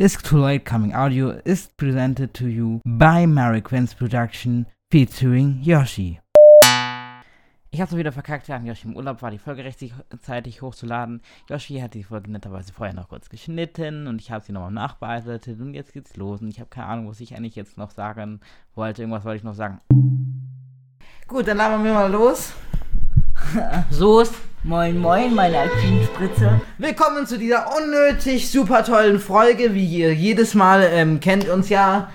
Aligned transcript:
This 0.00 0.16
Too 0.16 0.38
Late 0.38 0.64
Coming 0.64 0.94
Audio 0.94 1.42
is 1.44 1.68
presented 1.76 2.32
to 2.32 2.48
you 2.48 2.80
by 2.86 3.26
Mary 3.26 3.60
Quinn's 3.60 3.92
Production 3.92 4.64
featuring 4.90 5.60
Yoshi. 5.60 6.20
Ich 7.70 7.82
hab's 7.82 7.94
wieder 7.94 8.10
verkackt, 8.10 8.48
während 8.48 8.66
Yoshi 8.66 8.88
im 8.88 8.96
Urlaub 8.96 9.20
war, 9.20 9.30
die 9.30 9.36
Folge 9.36 9.62
rechtzeitig 9.62 10.62
hochzuladen. 10.62 11.20
Yoshi 11.50 11.80
hat 11.80 11.92
die 11.92 12.02
Folge 12.02 12.30
netterweise 12.30 12.72
vorher 12.72 12.94
noch 12.94 13.10
kurz 13.10 13.28
geschnitten 13.28 14.06
und 14.06 14.22
ich 14.22 14.30
habe 14.30 14.42
sie 14.42 14.52
nochmal 14.52 14.70
nachbearbeitet 14.70 15.60
und 15.60 15.74
jetzt 15.74 15.92
geht's 15.92 16.16
los 16.16 16.40
und 16.40 16.48
ich 16.48 16.60
habe 16.60 16.70
keine 16.70 16.86
Ahnung, 16.86 17.08
was 17.10 17.20
ich 17.20 17.36
eigentlich 17.36 17.54
jetzt 17.54 17.76
noch 17.76 17.90
sagen 17.90 18.40
wollte. 18.74 19.02
Irgendwas 19.02 19.26
wollte 19.26 19.36
ich 19.36 19.44
noch 19.44 19.52
sagen. 19.52 19.82
Gut, 21.28 21.46
dann 21.46 21.58
labern 21.58 21.84
wir 21.84 21.92
mal 21.92 22.10
los. 22.10 22.54
so 23.90 24.20
ist. 24.20 24.34
Moin, 24.62 24.98
moin, 24.98 25.34
meine 25.34 25.58
Alpinspritze. 25.58 26.60
Willkommen 26.78 27.26
zu 27.26 27.38
dieser 27.38 27.66
unnötig 27.76 28.50
super 28.50 28.84
tollen 28.84 29.18
Folge, 29.18 29.72
wie 29.74 29.86
ihr 29.86 30.14
jedes 30.14 30.54
Mal 30.54 30.86
ähm, 30.92 31.18
kennt 31.20 31.48
uns 31.48 31.70
ja 31.70 32.10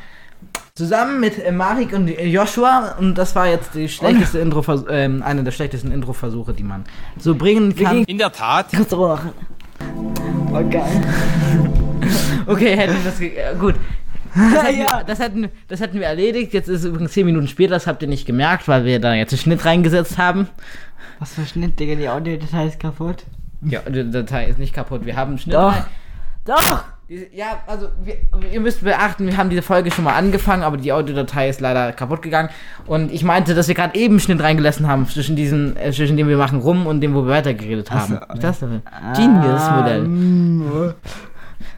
zusammen 0.76 1.20
mit 1.20 1.44
äh, 1.44 1.52
Marik 1.52 1.94
und 1.94 2.08
äh, 2.08 2.26
Joshua 2.28 2.96
und 3.00 3.18
das 3.18 3.36
war 3.36 3.48
jetzt 3.48 3.74
die 3.74 3.90
schlechteste 3.90 4.40
Intro 4.40 4.64
ähm, 4.90 5.24
eine 5.24 5.44
der 5.44 5.52
schlechtesten 5.52 5.92
Introversuche, 5.92 6.54
die 6.54 6.64
man 6.64 6.84
so 7.18 7.34
bringen 7.34 7.76
kann. 7.76 8.04
In 8.04 8.20
der 8.20 8.32
Tat. 8.32 8.68
Kannst 8.72 8.92
du 8.92 9.04
auch 9.04 9.18
machen. 9.18 9.32
Oh, 10.52 10.70
geil. 10.70 11.02
okay, 12.46 12.78
hätten 12.78 12.94
wir 12.94 13.12
das 13.12 13.20
äh, 13.20 13.56
gut. 13.60 13.76
Das 14.36 14.64
hätten, 14.64 14.78
wir, 14.78 15.04
das, 15.08 15.20
hätten, 15.20 15.50
das 15.70 15.80
hätten 15.80 16.00
wir 16.00 16.08
erledigt. 16.08 16.54
Jetzt 16.54 16.68
ist 16.68 16.82
es 16.82 16.86
übrigens 16.86 17.14
10 17.14 17.26
Minuten 17.26 17.48
später, 17.48 17.74
das 17.74 17.88
habt 17.88 18.02
ihr 18.02 18.10
nicht 18.10 18.26
gemerkt, 18.26 18.68
weil 18.68 18.84
wir 18.84 19.00
da 19.00 19.14
jetzt 19.14 19.32
einen 19.32 19.40
Schnitt 19.40 19.64
reingesetzt 19.66 20.18
haben. 20.18 20.50
Was 21.20 21.34
für 21.34 21.46
Schnitt, 21.46 21.80
Digga? 21.80 21.96
Die 21.96 22.10
Audiodatei 22.10 22.68
ist 22.68 22.80
kaputt. 22.80 23.26
Ja, 23.62 23.82
die 23.82 24.10
Datei 24.12 24.46
ist 24.46 24.60
nicht 24.60 24.74
kaputt. 24.74 25.06
Wir 25.06 25.16
haben 25.16 25.32
einen 25.32 25.40
Schnitt. 25.40 25.56
Doch. 25.56 25.76
Doch! 26.46 26.84
Ja, 27.08 27.62
also 27.68 27.90
wir, 28.04 28.18
ihr 28.52 28.60
müsst 28.60 28.84
beachten, 28.84 29.28
wir 29.28 29.38
haben 29.38 29.52
diese 29.52 29.62
Folge 29.62 29.92
schon 29.92 30.06
mal 30.06 30.16
angefangen, 30.16 30.64
aber 30.64 30.78
die 30.78 30.92
Audiodatei 30.92 31.50
ist 31.50 31.62
leider 31.62 31.94
kaputt 31.94 32.24
gegangen. 32.24 32.50
Und 32.88 33.12
ich 33.12 33.24
meinte, 33.24 33.54
dass 33.54 33.68
wir 33.68 33.76
gerade 33.76 33.96
eben 33.96 34.16
einen 34.16 34.20
Schnitt 34.20 34.42
reingelassen 34.42 34.88
haben 34.88 35.08
zwischen 35.08 35.36
diesen, 35.36 35.78
äh, 35.78 35.92
zwischen 35.92 36.18
dem 36.18 36.28
wir 36.28 36.38
machen 36.38 36.60
rum 36.60 36.88
und 36.88 37.02
dem, 37.02 37.14
wo 37.14 37.24
wir 37.24 37.30
weitergeredet 37.30 37.92
haben. 37.92 38.20
Was 38.28 38.40
das 38.40 38.60
denn? 38.60 38.82
Genius-Modell. 39.16 40.96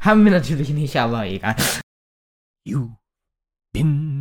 Haben 0.01 0.23
wir 0.23 0.31
natürlich 0.31 0.69
nicht, 0.69 0.95
aber 0.95 1.25
egal. 1.25 1.55
You've 2.65 2.91
been 3.73 4.16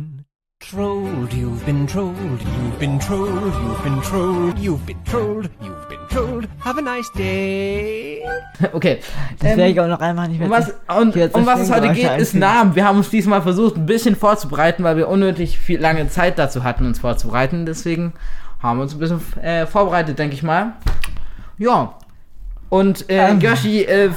trolled, 0.69 1.33
you've 1.33 1.65
been 1.65 1.87
trolled, 1.87 2.15
you've 2.41 2.79
been 2.79 2.99
trolled, 2.99 3.53
you've 3.53 3.83
been 3.83 4.01
trolled, 4.01 4.59
you've 4.59 4.85
been 4.85 5.03
trolled, 5.05 5.49
you've 5.61 5.89
been 5.89 6.07
trolled. 6.09 6.47
Have 6.59 6.77
a 6.77 6.81
nice 6.81 7.09
day. 7.11 8.21
Okay. 8.73 8.99
Das 9.39 9.51
Ähm, 9.51 9.57
werde 9.57 9.71
ich 9.71 9.79
auch 9.79 9.87
noch 9.87 9.99
einmal 9.99 10.27
nicht 10.27 10.39
mehr 10.39 10.47
Um 10.47 10.51
was, 10.51 10.73
und, 10.99 11.15
um 11.35 11.45
was 11.45 11.61
es 11.61 11.71
heute 11.71 11.93
geht, 11.93 12.09
ist. 12.17 12.33
Namen. 12.33 12.75
Wir 12.75 12.85
haben 12.85 12.97
uns 12.97 13.09
diesmal 13.09 13.41
versucht, 13.43 13.77
ein 13.77 13.85
bisschen 13.85 14.15
vorzubereiten, 14.15 14.83
weil 14.83 14.97
wir 14.97 15.07
unnötig 15.07 15.59
viel 15.59 15.79
lange 15.79 16.09
Zeit 16.09 16.39
dazu 16.39 16.63
hatten, 16.63 16.85
uns 16.85 16.99
vorzubereiten. 16.99 17.65
Deswegen 17.65 18.13
haben 18.61 18.79
wir 18.79 18.83
uns 18.83 18.93
ein 18.93 18.99
bisschen 18.99 19.21
äh, 19.41 19.67
vorbereitet, 19.67 20.17
denke 20.17 20.35
ich 20.35 20.43
mal. 20.43 20.73
Ja. 21.57 21.93
Und 22.69 23.09
äh, 23.09 23.29
Ähm. 23.29 23.39
Yoshi 23.39 23.83
äh, 23.83 24.09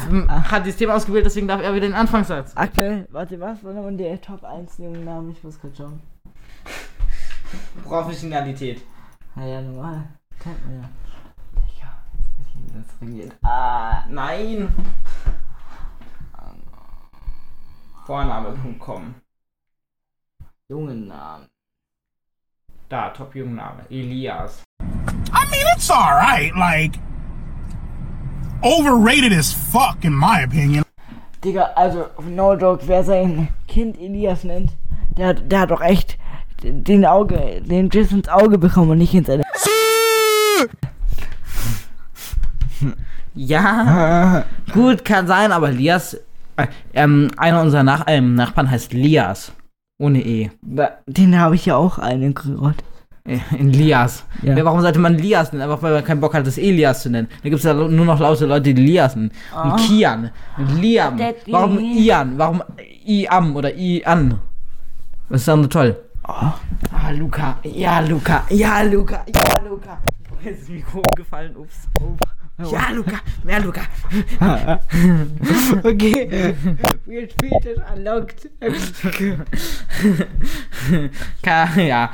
hat 0.51 0.65
dieses 0.65 0.78
Thema 0.78 0.97
ausgewählt, 0.97 1.27
deswegen 1.27 1.47
darf 1.47 1.62
er 1.62 1.75
wieder 1.75 1.87
den 1.87 1.95
Anfangssatz. 1.95 2.53
Aktuell, 2.56 3.06
warte, 3.12 3.39
was 3.39 3.62
nochmal 3.62 3.95
der 3.97 4.21
Top 4.21 4.43
1 4.43 4.78
Namen? 4.78 5.31
Ich 5.31 5.45
muss 5.45 5.61
gerade 5.61 5.77
schauen. 5.77 6.01
Professionalität. 7.84 8.83
Na 9.34 9.47
ja, 9.47 9.61
normal. 9.61 10.09
Kennt 10.39 10.65
man 10.67 10.83
ja. 10.83 10.89
Digga, 11.55 11.89
jetzt 12.17 12.34
muss 12.37 12.47
ich 12.48 12.62
wieder 12.62 12.81
das 12.81 13.01
regiert. 13.01 13.37
Ah, 13.43 14.05
Nein. 14.09 14.69
Vorname.com. 18.06 19.15
jungen 20.69 21.09
Namen. 21.09 21.47
Da, 22.89 23.11
Top-Jungenname. 23.11 23.84
Elias. 23.91 24.62
I 24.81 25.45
mean, 25.50 25.67
it's 25.77 25.91
all 25.91 26.15
right. 26.17 26.53
Like, 26.56 26.94
overrated 28.65 29.32
as 29.32 29.53
fuck, 29.53 30.05
in 30.05 30.12
my 30.12 30.41
opinion. 30.41 30.84
Digga, 31.41 31.72
also, 31.77 32.11
no 32.22 32.56
joke, 32.56 32.87
wer 32.87 33.05
sein 33.05 33.49
Kind 33.69 33.97
Elias 33.99 34.44
nennt, 34.44 34.72
der, 35.17 35.34
der 35.34 35.61
hat 35.61 35.71
doch 35.71 35.81
echt 35.81 36.19
den 36.62 37.04
Auge, 37.04 37.62
den 37.65 37.91
Schiss 37.91 38.12
ins 38.12 38.28
Auge 38.28 38.59
bekommen 38.59 38.91
und 38.91 38.98
nicht 38.98 39.15
ins 39.15 39.28
Ende. 39.28 39.44
Ja, 43.34 44.44
gut, 44.72 45.04
kann 45.04 45.26
sein, 45.26 45.53
aber 45.53 45.70
Lias, 45.70 46.15
äh, 46.56 46.66
ähm, 46.94 47.31
einer 47.37 47.62
unserer 47.62 47.82
Nach 47.82 48.04
ähm, 48.06 48.34
Nachbarn 48.34 48.70
heißt 48.70 48.93
Lias. 48.93 49.53
Ohne 49.99 50.20
E. 50.25 50.50
Den 51.06 51.38
habe 51.38 51.54
ich 51.54 51.66
ja 51.66 51.76
auch 51.76 51.99
einen. 51.99 52.34
Äh, 53.25 53.38
In 53.59 53.70
Lias. 53.70 54.25
Ja. 54.43 54.56
Ja. 54.56 54.65
Warum 54.65 54.81
sollte 54.81 54.99
man 54.99 55.19
Lias 55.19 55.53
nennen? 55.53 55.62
Einfach 55.62 55.82
weil 55.82 55.93
man 55.93 56.04
keinen 56.04 56.20
Bock 56.20 56.34
hat, 56.34 56.47
das 56.47 56.59
Elias 56.59 57.03
zu 57.03 57.10
nennen. 57.10 57.28
Da 57.43 57.49
gibt 57.49 57.56
es 57.56 57.65
ja 57.65 57.75
nur 57.75 57.88
noch 57.88 58.19
laute 58.19 58.47
Leute, 58.47 58.75
die 58.75 58.82
Lias 58.82 59.15
nennen. 59.15 59.31
Und 59.62 59.76
Kian. 59.76 60.31
Und 60.56 60.81
Liam. 60.81 61.19
Warum 61.47 61.78
Ian? 61.78 62.38
Warum 62.38 62.62
Iam 63.04 63.56
oder 63.56 63.75
Ian? 63.75 64.41
Das 65.28 65.43
ist 65.43 65.49
doch 65.49 65.56
nur 65.56 65.70
toll. 65.70 65.97
Ah, 66.33 67.11
Luca. 67.11 67.59
Ja, 67.65 68.01
Luca. 68.01 68.45
Ja, 68.51 68.83
Luca. 68.83 69.25
Ja, 69.35 69.61
Luca. 69.69 69.99
Oh, 70.31 70.37
Jetzt 70.43 70.61
ist 70.61 70.63
das 70.63 70.69
Mikro 70.69 70.99
umgefallen. 70.99 71.57
Ups. 71.57 71.89
Ja, 72.71 72.91
Luca. 72.91 73.21
Ja, 73.47 73.59
Luca. 73.59 73.81
Okay. 75.83 76.55
Weird 77.07 77.33
Fetisch 77.41 77.79
unlocked. 77.95 78.51
Ja. 81.77 82.11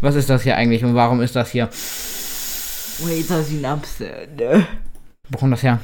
Was 0.00 0.14
ist 0.14 0.30
das 0.30 0.42
hier 0.42 0.56
eigentlich 0.56 0.84
und 0.84 0.94
warum 0.94 1.20
ist 1.20 1.34
das 1.36 1.50
hier? 1.50 1.66
Wait, 1.66 3.28
das 3.28 3.48
ist 3.48 3.52
ein 3.52 3.64
Absend. 3.64 4.40
Wo 5.28 5.38
kommt 5.38 5.52
das 5.52 5.62
her? 5.62 5.80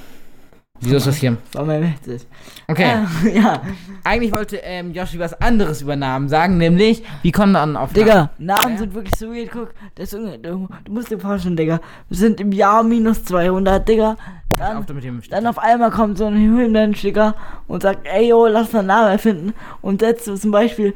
Wieso 0.82 0.96
ist 0.96 1.06
das 1.06 1.16
hier? 1.16 1.36
War 1.52 1.64
mein 1.64 1.80
Bestes. 1.80 2.26
Okay. 2.66 3.04
Äh, 3.24 3.36
ja. 3.40 3.62
Eigentlich 4.04 4.32
wollte 4.32 4.56
ähm, 4.56 4.92
Yoshi 4.92 5.18
was 5.18 5.32
anderes 5.40 5.80
über 5.80 5.94
Namen 5.96 6.28
sagen, 6.28 6.58
nämlich, 6.58 7.02
wie 7.22 7.30
kommt 7.30 7.52
man 7.52 7.76
auf 7.76 7.92
Digga, 7.92 8.30
Namen 8.38 8.72
Ja. 8.72 8.78
sind 8.78 8.94
wirklich 8.94 9.14
so 9.16 9.28
weird. 9.32 9.50
Guck, 9.52 9.74
das 9.94 10.10
du, 10.10 10.36
du 10.38 10.68
musst 10.90 11.10
dir 11.10 11.20
vorstellen, 11.20 11.56
Digga. 11.56 11.80
Wir 12.08 12.18
sind 12.18 12.40
im 12.40 12.50
Jahr 12.52 12.82
minus 12.82 13.24
200, 13.24 13.88
Digga. 13.88 14.16
Namen? 14.58 14.84
Dann, 14.86 15.18
Auf 15.18 15.28
dann 15.30 15.46
auf 15.46 15.58
einmal 15.58 15.90
kommt 15.90 16.18
so 16.18 16.26
ein 16.26 16.36
Höhlenmensch, 16.36 17.00
Digga, 17.00 17.34
und 17.68 17.82
sagt, 17.82 18.06
ey, 18.06 18.28
yo, 18.28 18.46
lass 18.46 18.72
mal 18.72 18.80
einen 18.80 18.88
Namen 18.88 19.12
erfinden. 19.12 19.54
Und 19.80 20.00
setzt 20.00 20.24
so 20.26 20.36
zum 20.36 20.50
Beispiel 20.50 20.94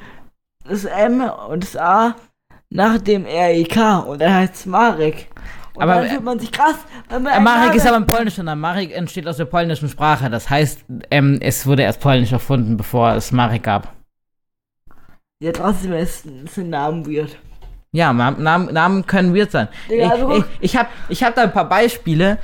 das 0.69 0.84
M 0.84 1.22
und 1.48 1.62
das 1.62 1.76
A 1.76 2.16
nach 2.70 2.98
dem 2.98 3.25
R-E-K. 3.25 3.98
Und 4.00 4.20
er 4.20 4.34
heißt 4.34 4.66
Marek. 4.66 5.28
Und 5.76 5.82
Aber, 5.82 5.94
dann 6.00 6.09
fühlt 6.09 6.25
man 6.25 6.38
sich 6.38 6.50
krass, 6.50 6.76
man 7.10 7.26
Äh, 7.26 7.41
Marek 7.41 7.75
ist 7.75 7.87
aber 7.87 7.97
ein 7.97 8.06
polnischer 8.06 8.42
Name. 8.42 8.60
Marek 8.60 8.97
entsteht 8.97 9.26
aus 9.28 9.37
der 9.37 9.44
polnischen 9.44 9.88
Sprache. 9.88 10.31
Das 10.31 10.48
heißt, 10.48 10.84
ähm, 11.10 11.38
es 11.41 11.66
wurde 11.66 11.82
erst 11.82 12.00
polnisch 12.00 12.32
erfunden, 12.32 12.76
bevor 12.76 13.12
es 13.14 13.31
Marek 13.31 13.62
gab. 13.64 13.92
Ja, 15.42 15.53
trotzdem 15.53 15.92
ist, 15.92 16.25
ist 16.25 16.56
ein 16.59 16.70
Namen 16.70 17.06
weird. 17.06 17.37
Ja, 17.92 18.12
Namen, 18.12 18.72
Namen 18.72 19.06
können 19.06 19.34
weird 19.34 19.50
sein. 19.50 19.69
Digga, 19.91 20.09
also 20.09 20.32
ich, 20.32 20.38
ich, 20.38 20.44
ich 20.60 20.76
habe 20.76 20.88
ich 21.09 21.22
hab 21.22 21.34
da 21.34 21.42
ein 21.42 21.53
paar 21.53 21.69
Beispiele 21.69 22.38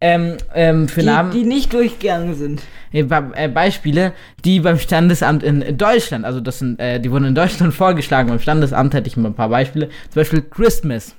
ähm, 0.00 0.36
ähm, 0.54 0.88
für 0.88 1.00
Die, 1.00 1.06
Namen. 1.06 1.30
die 1.30 1.44
nicht 1.44 1.72
durchgegangen 1.72 2.34
sind. 2.34 2.62
äh, 2.92 3.48
Beispiele, 3.48 4.12
die 4.44 4.60
beim 4.60 4.78
Standesamt 4.78 5.42
in 5.42 5.78
Deutschland, 5.78 6.26
also 6.26 6.40
das 6.40 6.58
sind, 6.58 6.78
äh, 6.78 7.00
die 7.00 7.10
wurden 7.10 7.24
in 7.24 7.34
Deutschland 7.34 7.72
vorgeschlagen. 7.84 8.28
Beim 8.28 8.38
Standesamt 8.40 8.92
hätte 8.92 9.08
ich 9.08 9.16
mal 9.16 9.28
ein 9.30 9.34
paar 9.34 9.48
Beispiele. 9.48 9.88
Zum 10.10 10.20
Beispiel 10.20 10.42
Christmas. 10.42 11.16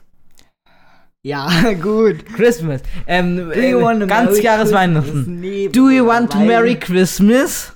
Ja, 1.25 1.50
gut. 1.81 2.24
Christmas. 2.36 2.81
Ähm, 3.08 3.38
Do 3.52 3.59
you 3.59 3.80
äh, 3.80 3.81
want 3.81 4.00
to 4.00 4.06
ganz 4.06 4.30
marry 4.30 4.44
Jahres 4.44 4.62
Christmas? 4.69 4.80
Weihnachten. 4.80 5.40
Nee, 5.40 5.69
Do 5.69 5.90
you 5.90 6.06
want 6.06 6.31
to 6.31 6.38
marry 6.38 6.75
Christmas? 6.75 7.74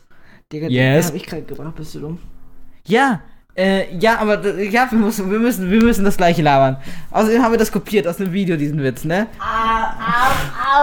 Digga, 0.53 0.67
Yes. 0.67 1.07
den 1.07 1.09
hab 1.09 1.15
ich 1.15 1.25
gerade 1.25 1.41
gebracht, 1.41 1.75
bist 1.75 1.95
du 1.95 1.99
dumm? 1.99 2.19
Ja. 2.85 3.21
Äh, 3.55 3.95
ja, 3.97 4.19
aber 4.19 4.47
ja, 4.61 4.87
wir 4.91 4.99
müssen, 4.99 5.31
wir 5.31 5.39
müssen, 5.39 5.71
wir 5.71 5.81
müssen 5.81 6.05
das 6.05 6.15
gleiche 6.15 6.43
labern. 6.43 6.77
Außerdem 7.09 7.41
haben 7.41 7.51
wir 7.51 7.57
das 7.57 7.71
kopiert 7.71 8.07
aus 8.07 8.17
dem 8.17 8.31
Video, 8.31 8.55
diesen 8.55 8.83
Witz, 8.83 9.03
ne? 9.03 9.25
Ah, 9.39 9.95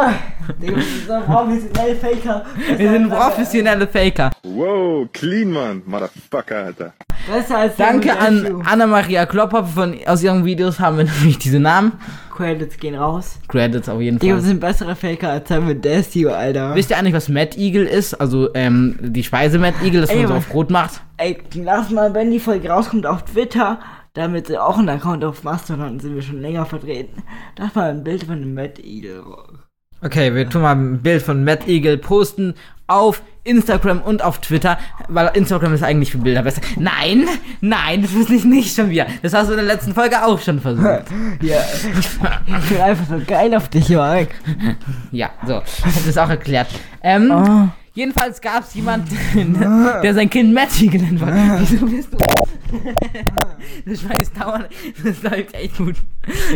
au, 0.02 0.08
au. 0.08 0.12
Digga, 0.61 0.76
wir 0.76 0.82
sind 0.82 1.25
professionelle 1.25 1.96
Faker. 1.96 2.44
Wir 2.76 2.91
sind 2.91 3.11
professionelle 3.11 3.87
Faker. 3.87 4.31
Wow, 4.43 5.06
clean, 5.12 5.52
man, 5.52 5.82
Motherfucker, 5.87 6.64
Alter. 6.64 6.94
Besser 7.32 7.58
als 7.58 7.76
Danke 7.76 8.19
an. 8.19 8.61
Anna-Maria 8.64 9.25
Klopper 9.25 9.64
von 9.64 9.96
aus 10.05 10.25
ihren 10.25 10.44
Videos 10.44 10.81
haben 10.81 10.99
wir 10.99 11.05
nämlich 11.05 11.38
diese 11.38 11.61
Namen. 11.61 11.93
Credits 12.37 12.77
gehen 12.77 12.94
raus. 12.94 13.38
Credits 13.49 13.88
auf 13.88 14.00
jeden 14.00 14.21
wir 14.21 14.35
Fall. 14.35 14.43
sind 14.43 14.61
bessere 14.61 14.94
Faker 14.94 15.31
als 15.31 15.49
Simon 15.49 15.81
Desio, 15.81 16.31
Alter. 16.31 16.75
Wisst 16.75 16.91
ihr 16.91 16.99
eigentlich, 16.99 17.15
was 17.15 17.29
Mad 17.29 17.59
Eagle 17.59 17.85
ist? 17.85 18.15
Also, 18.15 18.53
ähm, 18.55 18.99
die 19.00 19.23
Speise 19.23 19.59
Mad 19.59 19.77
Eagle, 19.85 20.03
das 20.03 20.11
Ey, 20.11 20.19
man 20.19 20.29
so 20.29 20.35
auf 20.35 20.49
Brot 20.49 20.71
macht. 20.71 21.00
Ey, 21.17 21.38
lass 21.55 21.91
mal, 21.91 22.12
wenn 22.15 22.31
die 22.31 22.41
Folge 22.41 22.69
rauskommt, 22.69 23.06
auf 23.06 23.23
Twitter, 23.25 23.81
damit 24.15 24.47
sie 24.47 24.59
auch 24.59 24.79
einen 24.79 24.88
Account 24.88 25.25
auf 25.25 25.44
Mastodon 25.44 25.99
sind 26.00 26.15
wir 26.15 26.23
schon 26.23 26.41
länger 26.41 26.67
vertreten. 26.67 27.23
Lass 27.59 27.75
mal 27.75 27.91
ein 27.91 28.05
Bild 28.05 28.25
von 28.25 28.37
einem 28.37 28.55
Mad 28.55 28.82
Eagle. 28.82 29.25
Okay, 30.03 30.35
wir 30.35 30.49
tun 30.49 30.62
mal 30.62 30.77
ein 30.77 31.03
Bild 31.03 31.23
von 31.23 31.43
Mad 31.43 31.71
Eagle 31.71 31.97
posten 31.97 32.55
auf 32.87 33.23
Instagram 33.44 34.00
und 34.00 34.23
auf 34.23 34.41
Twitter, 34.41 34.79
weil 35.09 35.31
Instagram 35.35 35.73
ist 35.75 35.83
eigentlich 35.83 36.11
für 36.11 36.19
Bilder 36.19 36.43
besser. 36.43 36.61
Nein, 36.77 37.27
nein, 37.61 38.03
das 38.03 38.12
ist 38.12 38.29
nicht, 38.29 38.44
nicht 38.44 38.75
schon 38.75 38.91
wieder. 38.91 39.06
Das 39.23 39.33
hast 39.35 39.49
du 39.49 39.53
in 39.53 39.59
der 39.59 39.67
letzten 39.67 39.94
Folge 39.94 40.25
auch 40.25 40.41
schon 40.41 40.61
versucht. 40.61 40.87
Ja. 41.41 41.59
Ich 42.47 42.69
bin 42.69 42.81
einfach 42.81 43.06
so 43.09 43.21
geil 43.27 43.55
auf 43.55 43.69
dich, 43.69 43.88
Marek. 43.91 44.31
Ja, 45.12 45.31
so, 45.47 45.62
das 45.85 46.06
ist 46.06 46.19
auch 46.19 46.29
erklärt. 46.31 46.69
Ähm, 47.03 47.31
Oh. 47.33 47.69
Jedenfalls 47.94 48.43
gab 48.43 48.62
es 48.62 48.75
jemanden, 48.75 49.17
der 50.03 50.12
sein 50.12 50.29
Kind 50.29 50.53
Matty 50.53 50.89
genannt 50.89 51.19
hat. 51.25 51.61
Wieso 51.61 51.87
bist 51.87 52.12
du? 52.12 52.19
Das 53.85 54.01
scheiß 54.01 54.33
dauernd, 54.33 54.69
das 55.05 55.23
läuft 55.23 55.55
echt 55.55 55.77
gut. 55.77 55.97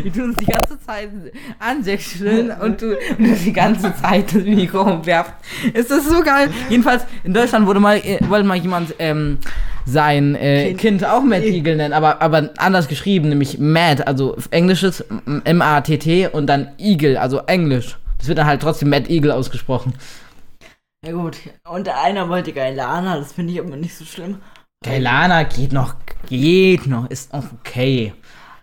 Wir 0.03 0.13
tun 0.13 0.31
uns 0.31 0.37
die 0.37 0.47
ganze 0.47 0.81
Zeit 0.81 1.11
ansächseln 1.59 2.51
und 2.51 2.83
du, 2.83 2.97
und 3.19 3.19
du 3.19 3.35
die 3.35 3.53
ganze 3.53 3.95
Zeit 3.97 4.35
das 4.35 4.43
Mikro 4.45 4.83
umwerft. 4.83 5.35
Ist 5.73 5.91
das 5.91 6.09
so 6.09 6.23
geil? 6.23 6.51
Jedenfalls, 6.69 7.05
in 7.25 7.35
Deutschland 7.35 7.67
wurde 7.67 7.81
mal, 7.81 7.99
äh, 7.99 8.19
wollte 8.29 8.47
mal 8.47 8.57
jemand 8.57 8.95
ähm, 8.99 9.39
sein 9.85 10.35
äh, 10.35 10.69
kind. 10.69 10.81
Kind. 10.81 11.05
auch 11.05 11.23
Matt 11.23 11.43
Eagle 11.43 11.77
nennen, 11.77 11.95
aber, 11.95 12.21
aber 12.21 12.51
anders 12.57 12.89
geschrieben, 12.89 13.29
nämlich 13.29 13.59
Mad, 13.59 14.03
also 14.05 14.37
englisches 14.51 15.05
M-A-T-T 15.45 16.29
und 16.29 16.47
dann 16.47 16.69
Eagle, 16.79 17.17
also 17.17 17.41
englisch. 17.47 17.99
Das 18.19 18.29
wird 18.29 18.39
dann 18.39 18.47
halt 18.47 18.61
trotzdem 18.63 18.91
Mad 18.91 19.11
Eagle 19.13 19.33
ausgesprochen. 19.33 19.95
Ja 21.05 21.13
gut, 21.13 21.39
und 21.67 21.89
einer 21.89 22.29
wollte 22.29 22.53
Gailana, 22.53 23.19
das 23.19 23.33
finde 23.33 23.55
ich 23.55 23.61
aber 23.61 23.77
nicht 23.77 23.97
so 23.97 24.05
schlimm. 24.05 24.39
Kailana 24.95 25.43
geht 25.43 25.75
noch, 25.75 25.95
geht 26.27 26.87
noch, 26.87 27.11
ist 27.11 27.35
auch 27.35 27.45
okay. 27.61 28.15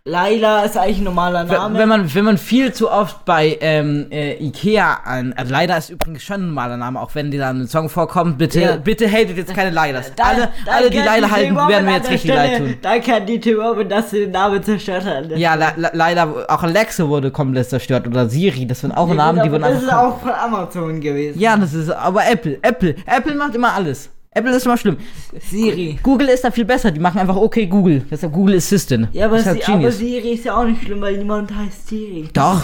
Laila 0.04 0.64
ist 0.64 0.76
eigentlich 0.76 0.98
ein 1.00 1.04
normaler 1.04 1.44
Name. 1.44 1.78
Wenn, 1.78 1.88
man, 1.90 2.16
wenn 2.16 2.26
man 2.26 2.38
viel 2.40 2.74
zu 2.74 2.90
oft 2.90 3.24
bei 3.26 3.56
ähm, 3.62 4.08
äh, 4.10 4.34
Ikea 4.44 5.02
an. 5.04 5.34
Also 5.34 5.52
leider 5.52 5.78
ist 5.78 5.92
übrigens 5.92 6.24
schon 6.24 6.42
ein 6.42 6.48
normaler 6.48 6.78
Name, 6.78 7.00
auch 7.00 7.14
wenn 7.14 7.30
dir 7.30 7.42
da 7.42 7.50
ein 7.52 7.68
Song 7.68 7.88
vorkommt. 7.90 8.40
Bitte, 8.40 8.62
Ja. 8.62 8.76
bitte 8.78 9.06
hatet 9.12 9.38
jetzt 9.38 9.54
keine 9.54 9.70
Leilas. 9.70 10.12
Da- 10.16 10.24
alle, 10.24 10.50
da 10.66 10.72
alle, 10.72 10.90
die 10.90 10.98
die 10.98 11.04
halten, 11.08 11.56
werden 11.56 11.86
mir 11.86 11.96
jetzt 11.98 12.08
an 12.08 12.12
richtig 12.14 12.32
der 12.32 12.36
leid 12.36 12.56
Stelle- 12.56 12.70
tun. 12.72 12.78
Da 12.82 13.00
kann 13.00 13.26
die 13.28 13.40
Tim 13.40 13.60
Robin, 13.60 13.88
dass 13.90 14.10
sie 14.10 14.20
den 14.22 14.32
Namen 14.32 14.64
zerstört 14.64 15.06
hat. 15.06 15.38
Ja, 15.38 15.54
leider, 15.94 16.46
auch 16.50 16.64
Alexa 16.64 17.08
wurde 17.08 17.30
komplett 17.30 17.70
zerstört. 17.70 18.08
Oder 18.08 18.28
Siri, 18.28 18.66
das 18.66 18.80
sind 18.80 18.92
auch 18.94 19.10
Ja, 19.10 19.14
Namen, 19.14 19.38
gut, 19.40 19.46
die 19.46 19.52
wurden 19.52 19.62
Das 19.64 19.84
ist 19.84 19.94
auch 19.94 20.20
von 20.20 20.32
Amazon 20.32 21.00
gewesen. 21.00 21.38
Ja, 21.40 21.56
das 21.58 21.74
ist 21.74 21.92
aber 21.92 22.26
Apple. 22.28 22.58
Apple. 22.64 22.96
Apple 23.06 23.36
macht 23.36 23.54
immer 23.54 23.74
alles. 23.74 24.10
Apple 24.38 24.56
ist 24.56 24.66
immer 24.66 24.78
schlimm. 24.78 24.98
Siri. 25.40 26.00
Google 26.04 26.30
ist 26.30 26.44
da 26.44 26.52
viel 26.52 26.66
besser. 26.66 26.92
Die 26.92 27.00
machen 27.00 27.20
einfach 27.20 27.36
okay 27.36 27.66
Google. 27.68 28.00
Das 28.10 28.20
ist 28.20 28.24
ja 28.24 28.30
Google 28.30 28.58
Assistant. 28.58 29.10
Ja, 29.14 29.26
aber, 29.26 29.38
ist 29.38 29.44
sie, 29.44 29.50
halt 29.50 29.70
aber. 29.70 29.92
Siri 29.92 30.32
ist 30.34 30.46
ja 30.46 30.56
auch 30.58 30.66
nicht 30.66 30.84
schlimm, 30.84 31.02
weil 31.02 31.18
niemand 31.18 31.54
heißt 31.56 31.88
Siri. 31.88 32.30
Doch. 32.34 32.64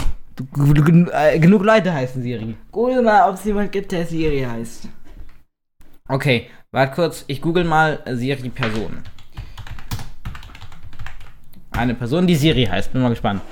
Gen- 0.54 1.08
äh, 1.12 1.38
genug 1.38 1.62
Leute 1.62 1.92
heißen 1.92 2.22
Siri. 2.22 2.56
Google 2.72 3.02
mal, 3.02 3.28
ob 3.28 3.36
es 3.36 3.44
jemand 3.44 3.70
gibt, 3.70 3.92
der 3.92 4.04
Siri 4.06 4.42
heißt. 4.42 4.88
Okay, 6.08 6.46
warte 6.72 6.94
kurz. 6.94 7.24
Ich 7.28 7.40
google 7.40 7.64
mal 7.64 8.00
äh, 8.04 8.16
Siri 8.16 8.48
Person. 8.48 9.02
Eine 11.70 11.94
Person, 11.94 12.26
die 12.26 12.34
Siri 12.36 12.64
heißt. 12.66 12.92
Bin 12.92 13.02
mal 13.02 13.10
gespannt. 13.10 13.42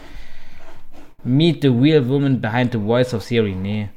Meet 1.24 1.62
the 1.62 1.68
real 1.68 2.08
woman 2.08 2.40
behind 2.40 2.72
the 2.72 2.78
voice 2.78 3.14
of 3.14 3.22
Siri. 3.22 3.54
Nee. 3.54 3.88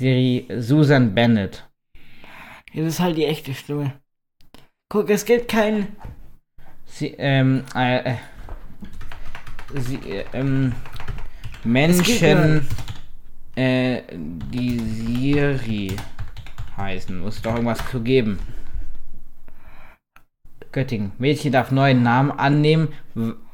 Siri 0.00 0.48
Susan 0.58 1.14
Bennett. 1.14 1.64
Ja, 2.72 2.84
das 2.84 2.94
ist 2.94 3.00
halt 3.00 3.16
die 3.16 3.24
echte 3.24 3.52
Stimme. 3.54 3.92
Guck, 4.88 5.10
es 5.10 5.24
gibt 5.24 5.48
keinen. 5.48 5.96
Sie, 6.84 7.14
ähm, 7.18 7.64
äh, 7.74 8.12
äh, 8.12 8.16
sie, 9.74 9.96
äh, 9.96 10.24
ähm, 10.32 10.72
Menschen, 11.64 12.66
äh, 13.56 14.02
die 14.12 14.78
Siri 14.78 15.96
heißen. 16.76 17.18
Muss 17.18 17.42
doch 17.42 17.54
irgendwas 17.54 17.88
zu 17.90 18.00
geben. 18.02 18.38
Göttingen. 20.72 21.12
Mädchen 21.18 21.52
darf 21.52 21.70
neuen 21.72 22.02
Namen 22.02 22.30
annehmen, 22.30 22.88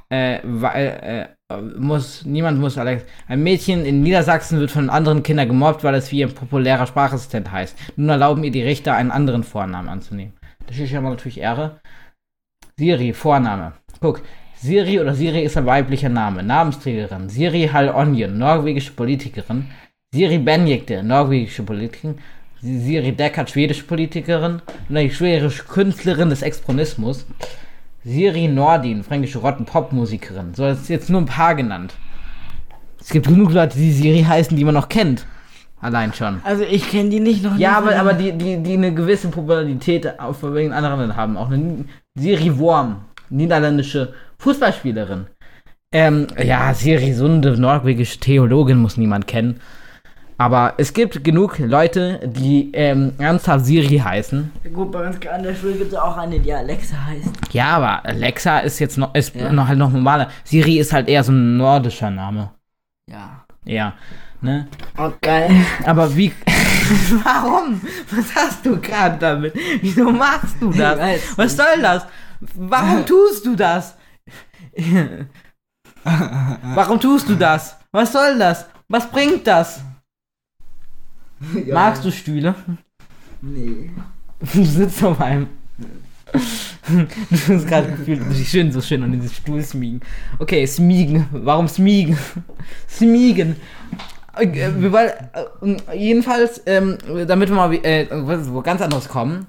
äh, 0.08 0.38
weil, 0.44 1.28
äh, 1.50 1.56
muss, 1.78 2.24
niemand 2.24 2.58
muss 2.58 2.78
Alex. 2.78 3.04
Ein 3.28 3.42
Mädchen 3.42 3.84
in 3.84 4.02
Niedersachsen 4.02 4.58
wird 4.58 4.70
von 4.70 4.90
anderen 4.90 5.22
Kindern 5.22 5.48
gemobbt, 5.48 5.84
weil 5.84 5.94
es 5.94 6.10
wie 6.10 6.24
ein 6.24 6.34
populärer 6.34 6.86
Sprachassistent 6.86 7.50
heißt. 7.50 7.76
Nun 7.96 8.08
erlauben 8.08 8.42
ihr 8.44 8.50
die 8.50 8.62
Richter, 8.62 8.94
einen 8.94 9.10
anderen 9.10 9.44
Vornamen 9.44 9.88
anzunehmen. 9.88 10.32
Das 10.66 10.78
ist 10.78 10.90
ja 10.90 11.00
mal 11.00 11.10
natürlich 11.10 11.38
Ehre. 11.40 11.80
Siri, 12.76 13.12
Vorname. 13.12 13.72
Guck, 14.00 14.22
Siri 14.56 15.00
oder 15.00 15.14
Siri 15.14 15.42
ist 15.42 15.56
ein 15.56 15.66
weiblicher 15.66 16.08
Name. 16.08 16.42
Namensträgerin. 16.42 17.28
Siri 17.28 17.70
Hall 17.72 17.88
Onion, 17.90 18.38
norwegische 18.38 18.92
Politikerin. 18.92 19.66
Siri 20.12 20.38
Benjekte, 20.38 21.02
norwegische 21.02 21.62
Politikerin. 21.62 22.18
Siri 22.60 23.12
Deckert, 23.12 23.50
schwedische 23.50 23.84
Politikerin. 23.84 24.62
Eine 24.88 25.10
schwedische 25.10 25.64
Künstlerin 25.64 26.30
des 26.30 26.42
Expronismus. 26.42 27.26
Siri 28.06 28.46
Nordin, 28.46 29.02
fränkische 29.02 29.40
Rotten-Pop-Musikerin. 29.40 30.54
So, 30.54 30.62
das 30.62 30.82
ist 30.82 30.88
jetzt 30.88 31.10
nur 31.10 31.20
ein 31.20 31.26
paar 31.26 31.56
genannt. 31.56 31.94
Es 33.00 33.08
gibt 33.08 33.26
genug 33.26 33.52
Leute, 33.52 33.76
die 33.76 33.90
Siri 33.90 34.22
heißen, 34.22 34.56
die 34.56 34.64
man 34.64 34.74
noch 34.74 34.88
kennt. 34.88 35.26
Allein 35.80 36.12
schon. 36.12 36.40
Also 36.44 36.62
ich 36.62 36.88
kenne 36.88 37.10
die 37.10 37.18
nicht 37.18 37.42
noch. 37.42 37.58
Ja, 37.58 37.76
aber, 37.76 37.96
aber 37.96 38.12
die, 38.12 38.30
die, 38.32 38.62
die 38.62 38.74
eine 38.74 38.94
gewisse 38.94 39.26
Popularität 39.28 40.20
auf 40.20 40.40
wegen 40.44 40.72
anderen 40.72 41.16
haben. 41.16 41.36
Auch 41.36 41.50
eine 41.50 41.84
Siri 42.16 42.56
Worm, 42.58 42.98
niederländische 43.28 44.14
Fußballspielerin. 44.38 45.26
Ähm, 45.90 46.28
ja, 46.40 46.72
Siri 46.74 47.12
Sunde, 47.12 47.60
norwegische 47.60 48.20
Theologin, 48.20 48.78
muss 48.78 48.96
niemand 48.96 49.26
kennen. 49.26 49.60
Aber 50.38 50.74
es 50.76 50.92
gibt 50.92 51.24
genug 51.24 51.58
Leute, 51.58 52.20
die 52.24 52.70
ähm, 52.74 53.12
ernsthaft 53.18 53.64
Siri 53.64 53.96
heißen. 53.98 54.52
Gut, 54.74 54.92
bei 54.92 55.06
uns 55.06 55.16
an 55.26 55.42
der 55.42 55.54
Schule 55.54 55.74
gibt 55.74 55.92
es 55.92 55.98
auch 55.98 56.16
eine, 56.18 56.38
die 56.38 56.52
Alexa 56.52 56.94
heißt. 57.06 57.30
Ja, 57.52 57.76
aber 57.76 58.04
Alexa 58.04 58.58
ist 58.58 58.78
jetzt 58.78 58.98
noch, 58.98 59.14
ist 59.14 59.34
Ja. 59.34 59.50
noch 59.50 59.66
halt 59.66 59.78
noch 59.78 59.90
normaler. 59.90 60.28
Siri 60.44 60.78
ist 60.78 60.92
halt 60.92 61.08
eher 61.08 61.24
so 61.24 61.32
ein 61.32 61.56
nordischer 61.56 62.10
Name. 62.10 62.50
Ja. 63.10 63.44
Ja, 63.64 63.94
ne? 64.42 64.68
Okay. 64.96 65.48
Aber 65.86 66.14
wie. 66.14 66.32
Warum? 67.24 67.80
Was 68.10 68.34
hast 68.34 68.66
du 68.66 68.78
gerade 68.78 69.16
damit? 69.18 69.54
Wieso 69.80 70.10
machst 70.10 70.56
du 70.60 70.70
das? 70.70 70.98
Was 71.36 71.56
soll 71.56 71.80
das? 71.80 72.06
Warum 72.54 73.06
tust 73.06 73.44
du 73.46 73.56
das? 73.56 73.96
Warum 76.04 77.00
tust 77.00 77.28
du 77.28 77.34
das? 77.34 77.76
Was 77.90 78.12
soll 78.12 78.38
das? 78.38 78.66
Was 78.88 79.10
bringt 79.10 79.46
das? 79.46 79.80
Magst 81.72 82.04
du 82.04 82.10
Stühle? 82.10 82.54
Nee. 83.42 83.90
Du 84.52 84.64
sitzt 84.64 85.02
auf 85.04 85.20
einem. 85.20 85.48
Du 86.32 87.54
hast 87.54 87.66
gerade 87.66 87.90
gefühlt, 87.92 88.22
schön, 88.46 88.70
so 88.70 88.80
schön 88.80 89.02
an 89.02 89.12
diesem 89.12 89.30
Stuhl 89.30 89.62
smiegen. 89.62 90.00
Okay, 90.38 90.66
smiegen. 90.66 91.26
Warum 91.32 91.68
smiegen? 91.68 92.18
Smiegen. 92.88 93.56
Äh, 94.36 94.70
wir 94.78 94.92
wollen, 94.92 95.10
äh, 95.90 95.96
jedenfalls, 95.96 96.62
ähm, 96.66 96.98
damit 97.26 97.48
wir 97.48 97.56
mal 97.56 97.72
äh, 97.74 98.06
wo 98.10 98.60
ganz 98.60 98.82
anderes 98.82 99.08
kommen, 99.08 99.46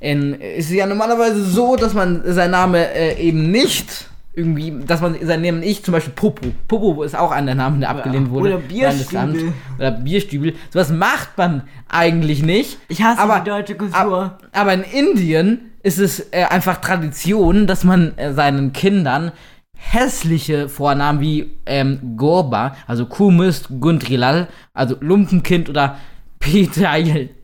ähm, 0.00 0.34
ist 0.34 0.66
es 0.66 0.72
ja 0.72 0.86
normalerweise 0.86 1.44
so, 1.44 1.76
dass 1.76 1.94
man 1.94 2.22
seinen 2.24 2.52
Name 2.52 2.92
äh, 2.94 3.20
eben 3.20 3.50
nicht 3.50 4.08
irgendwie, 4.40 4.74
dass 4.86 5.00
man 5.00 5.16
seinen 5.24 5.42
Namen 5.42 5.60
nicht, 5.60 5.84
zum 5.84 5.92
Beispiel 5.92 6.12
Popo. 6.14 6.48
Popo 6.66 7.02
ist 7.02 7.16
auch 7.16 7.30
einer 7.30 7.46
der 7.46 7.54
Namen, 7.56 7.80
der 7.80 7.90
abgelehnt 7.90 8.30
wurde. 8.30 8.54
oder 8.54 8.58
Bierstübel. 8.58 9.52
Oder 9.78 9.90
Bierstübel. 9.92 10.54
Sowas 10.70 10.90
macht 10.90 11.36
man 11.38 11.62
eigentlich 11.88 12.42
nicht. 12.42 12.78
Ich 12.88 13.02
hasse 13.02 13.20
Aber- 13.20 13.40
die 13.40 13.50
deutsche 13.50 13.74
Kultur. 13.76 13.96
Aber, 13.96 14.38
aber 14.52 14.74
in 14.74 14.82
Indien 14.82 15.70
ist 15.82 15.98
es 15.98 16.20
äh, 16.32 16.44
einfach 16.44 16.78
Tradition, 16.80 17.66
dass 17.66 17.84
man 17.84 18.16
äh, 18.18 18.32
seinen 18.34 18.72
Kindern 18.72 19.32
hässliche 19.74 20.68
Vornamen 20.68 21.20
wie 21.20 21.52
ähm, 21.66 22.16
Gorba, 22.16 22.76
also 22.86 23.06
Kumist 23.06 23.68
Gundrilal, 23.80 24.48
also 24.74 24.96
Lumpenkind 25.00 25.68
oder 25.70 25.96
Peter 26.38 26.90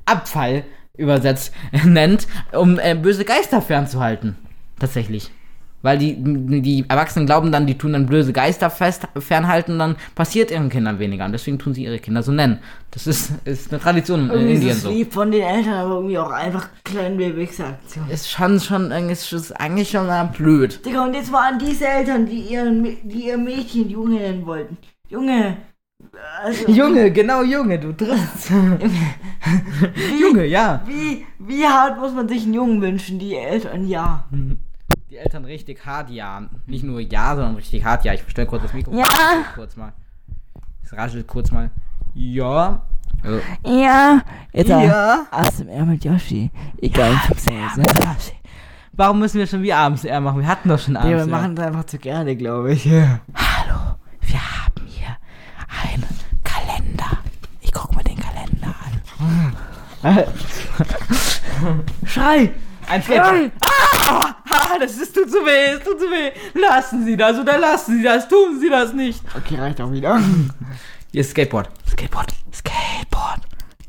Abfall 0.04 0.64
übersetzt 0.96 1.52
nennt, 1.84 2.26
um 2.52 2.78
äh, 2.78 2.94
böse 2.94 3.24
Geister 3.24 3.62
fernzuhalten. 3.62 4.36
Tatsächlich. 4.78 5.30
Weil 5.86 5.98
die, 5.98 6.16
die 6.18 6.84
Erwachsenen 6.88 7.26
glauben 7.26 7.52
dann, 7.52 7.64
die 7.68 7.78
tun 7.78 7.92
dann 7.92 8.06
böse 8.06 8.32
Geister 8.32 8.70
fest, 8.70 9.06
fernhalten 9.16 9.78
dann 9.78 9.94
passiert 10.16 10.50
ihren 10.50 10.68
Kindern 10.68 10.98
weniger. 10.98 11.24
Und 11.24 11.30
deswegen 11.30 11.60
tun 11.60 11.74
sie 11.74 11.84
ihre 11.84 12.00
Kinder 12.00 12.24
so 12.24 12.32
nennen. 12.32 12.58
Das 12.90 13.06
ist, 13.06 13.30
ist 13.44 13.70
eine 13.70 13.80
Tradition 13.80 14.24
in 14.24 14.30
irgendwie 14.30 14.54
Indien 14.54 14.72
es 14.72 14.82
so. 14.82 14.90
lieb 14.90 15.12
von 15.12 15.30
den 15.30 15.42
Eltern, 15.42 15.74
aber 15.74 15.94
irgendwie 15.94 16.18
auch 16.18 16.32
einfach 16.32 16.70
kleine 16.82 17.36
Wichser-Aktion. 17.36 18.10
ist 18.10 18.28
schon, 18.28 18.58
schon, 18.58 18.90
ist, 18.90 19.32
ist 19.32 19.52
eigentlich 19.52 19.88
schon 19.88 20.08
mal 20.08 20.24
blöd. 20.24 20.84
Digga, 20.84 21.04
und 21.04 21.14
jetzt 21.14 21.30
mal 21.30 21.52
an 21.52 21.60
diese 21.60 21.86
Eltern, 21.86 22.26
die, 22.26 22.40
ihren, 22.40 22.82
die 23.08 23.28
ihr 23.28 23.38
Mädchen 23.38 23.88
Junge 23.88 24.16
nennen 24.16 24.44
wollten. 24.44 24.78
Junge. 25.08 25.56
Also, 26.42 26.66
Junge, 26.68 27.12
genau 27.12 27.44
Junge, 27.44 27.78
du 27.78 27.92
triffst. 27.92 28.50
Junge, 30.20 30.46
ja. 30.46 30.82
Wie, 30.84 31.24
wie 31.38 31.64
hart 31.64 32.00
muss 32.00 32.12
man 32.12 32.26
sich 32.28 32.42
einen 32.42 32.54
Jungen 32.54 32.82
wünschen, 32.82 33.20
die 33.20 33.36
Eltern? 33.36 33.86
Ja. 33.86 34.24
Die 35.16 35.20
Eltern 35.20 35.46
richtig 35.46 35.86
hart 35.86 36.10
ja. 36.10 36.42
Nicht 36.66 36.84
nur 36.84 37.00
ja, 37.00 37.34
sondern 37.34 37.54
richtig 37.54 37.82
hart 37.82 38.04
ja. 38.04 38.12
Ich 38.12 38.20
verstelle 38.20 38.46
kurz 38.46 38.64
das 38.64 38.74
Mikrofon. 38.74 39.00
Ja. 39.00 39.06
Kurz 39.54 39.74
mal. 39.74 39.94
Es 40.84 40.92
raschelt 40.92 41.26
kurz 41.26 41.50
mal. 41.50 41.70
Ja. 42.12 42.82
Ja, 43.64 44.20
jetzt 44.52 44.68
Ja. 44.68 45.24
ASMR 45.30 45.86
mit 45.86 46.04
Yoshi. 46.04 46.50
Egal, 46.82 47.12
ja, 47.12 47.30
ASMR 47.30 47.78
mit 47.78 47.94
Yoshi. 48.04 48.34
Warum 48.92 49.20
müssen 49.20 49.38
wir 49.38 49.46
schon 49.46 49.62
wie 49.62 49.72
ASMR 49.72 50.20
machen? 50.20 50.40
Wir 50.40 50.48
hatten 50.48 50.68
doch 50.68 50.78
schon 50.78 50.98
ASMR. 50.98 51.10
Ja, 51.10 51.16
wir 51.16 51.26
machen 51.26 51.56
das 51.56 51.66
einfach 51.68 51.84
zu 51.84 51.96
gerne, 51.96 52.36
glaube 52.36 52.74
ich. 52.74 52.84
Hallo, 52.84 53.96
wir 54.20 54.38
haben 54.38 54.86
hier 54.86 55.16
einen 55.82 56.04
Kalender. 56.44 57.18
Ich 57.62 57.72
guck 57.72 57.96
mir 57.96 58.04
den 58.04 58.18
Kalender 58.18 58.74
an. 60.02 60.24
Schrei! 62.04 62.52
Ein 62.88 63.02
Skateboard. 63.02 63.52
Ah, 64.08 64.34
ah, 64.50 64.78
das 64.78 64.96
ist, 64.96 65.14
tut 65.14 65.30
so 65.30 65.38
weh, 65.38 65.74
es 65.74 65.84
tut 65.84 65.98
so 65.98 66.06
weh. 66.06 66.30
Lassen 66.54 67.04
Sie 67.04 67.16
das 67.16 67.38
oder 67.38 67.58
lassen 67.58 67.96
Sie 67.96 68.02
das, 68.02 68.28
tun 68.28 68.60
Sie 68.60 68.68
das 68.68 68.92
nicht. 68.92 69.20
Okay, 69.36 69.56
reicht 69.56 69.80
auch 69.80 69.90
wieder. 69.90 70.20
Hier 71.12 71.20
ist 71.20 71.30
Skateboard. 71.30 71.68
Skateboard. 71.90 72.32
Skateboard. 72.54 73.40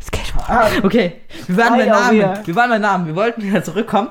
Skateboard. 0.01 0.85
Okay, 0.85 1.21
wir 1.47 1.57
waren 1.57 1.77
bei 1.77 1.85
Namen. 1.85 2.45
Wir 2.45 2.55
waren 2.55 2.69
bei 2.69 2.79
Namen. 2.79 3.07
Wir 3.07 3.15
wollten 3.15 3.43
wieder 3.43 3.63
zurückkommen. 3.63 4.09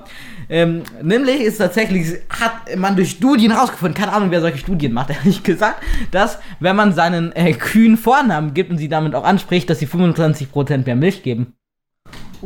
Ähm, 0.48 0.82
nämlich 1.02 1.40
ist 1.40 1.58
tatsächlich, 1.58 2.20
hat 2.28 2.76
man 2.76 2.94
durch 2.94 3.10
Studien 3.10 3.50
rausgefunden, 3.50 3.94
keine 3.94 4.12
Ahnung, 4.12 4.30
wer 4.30 4.40
solche 4.40 4.58
Studien 4.58 4.92
macht, 4.92 5.10
ehrlich 5.18 5.42
gesagt, 5.42 5.82
dass 6.12 6.38
wenn 6.60 6.76
man 6.76 6.92
seinen 6.92 7.32
äh, 7.32 7.52
Kühen 7.54 7.96
Vornamen 7.96 8.54
gibt 8.54 8.70
und 8.70 8.78
sie 8.78 8.88
damit 8.88 9.14
auch 9.14 9.24
anspricht, 9.24 9.68
dass 9.68 9.80
sie 9.80 9.88
25% 9.88 10.84
mehr 10.84 10.96
Milch 10.96 11.22
geben. 11.24 11.54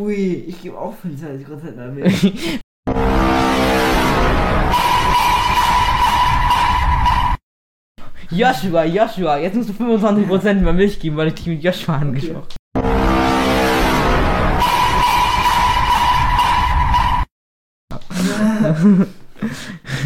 Ui, 0.01 0.45
ich 0.49 0.63
gebe 0.63 0.79
auch 0.79 0.95
25% 1.05 1.73
mehr 1.77 1.89
Milch. 1.89 2.23
Joshua, 8.31 8.85
Joshua, 8.85 9.37
jetzt 9.37 9.57
musst 9.57 9.69
du 9.69 9.75
25% 9.75 10.55
mehr 10.55 10.73
Milch 10.73 10.99
geben, 11.01 11.19
weil 11.19 11.29
ich 11.29 11.35
dich 11.35 11.49
mit 11.49 11.63
Joshua 11.63 11.99
angesprochen 11.99 12.49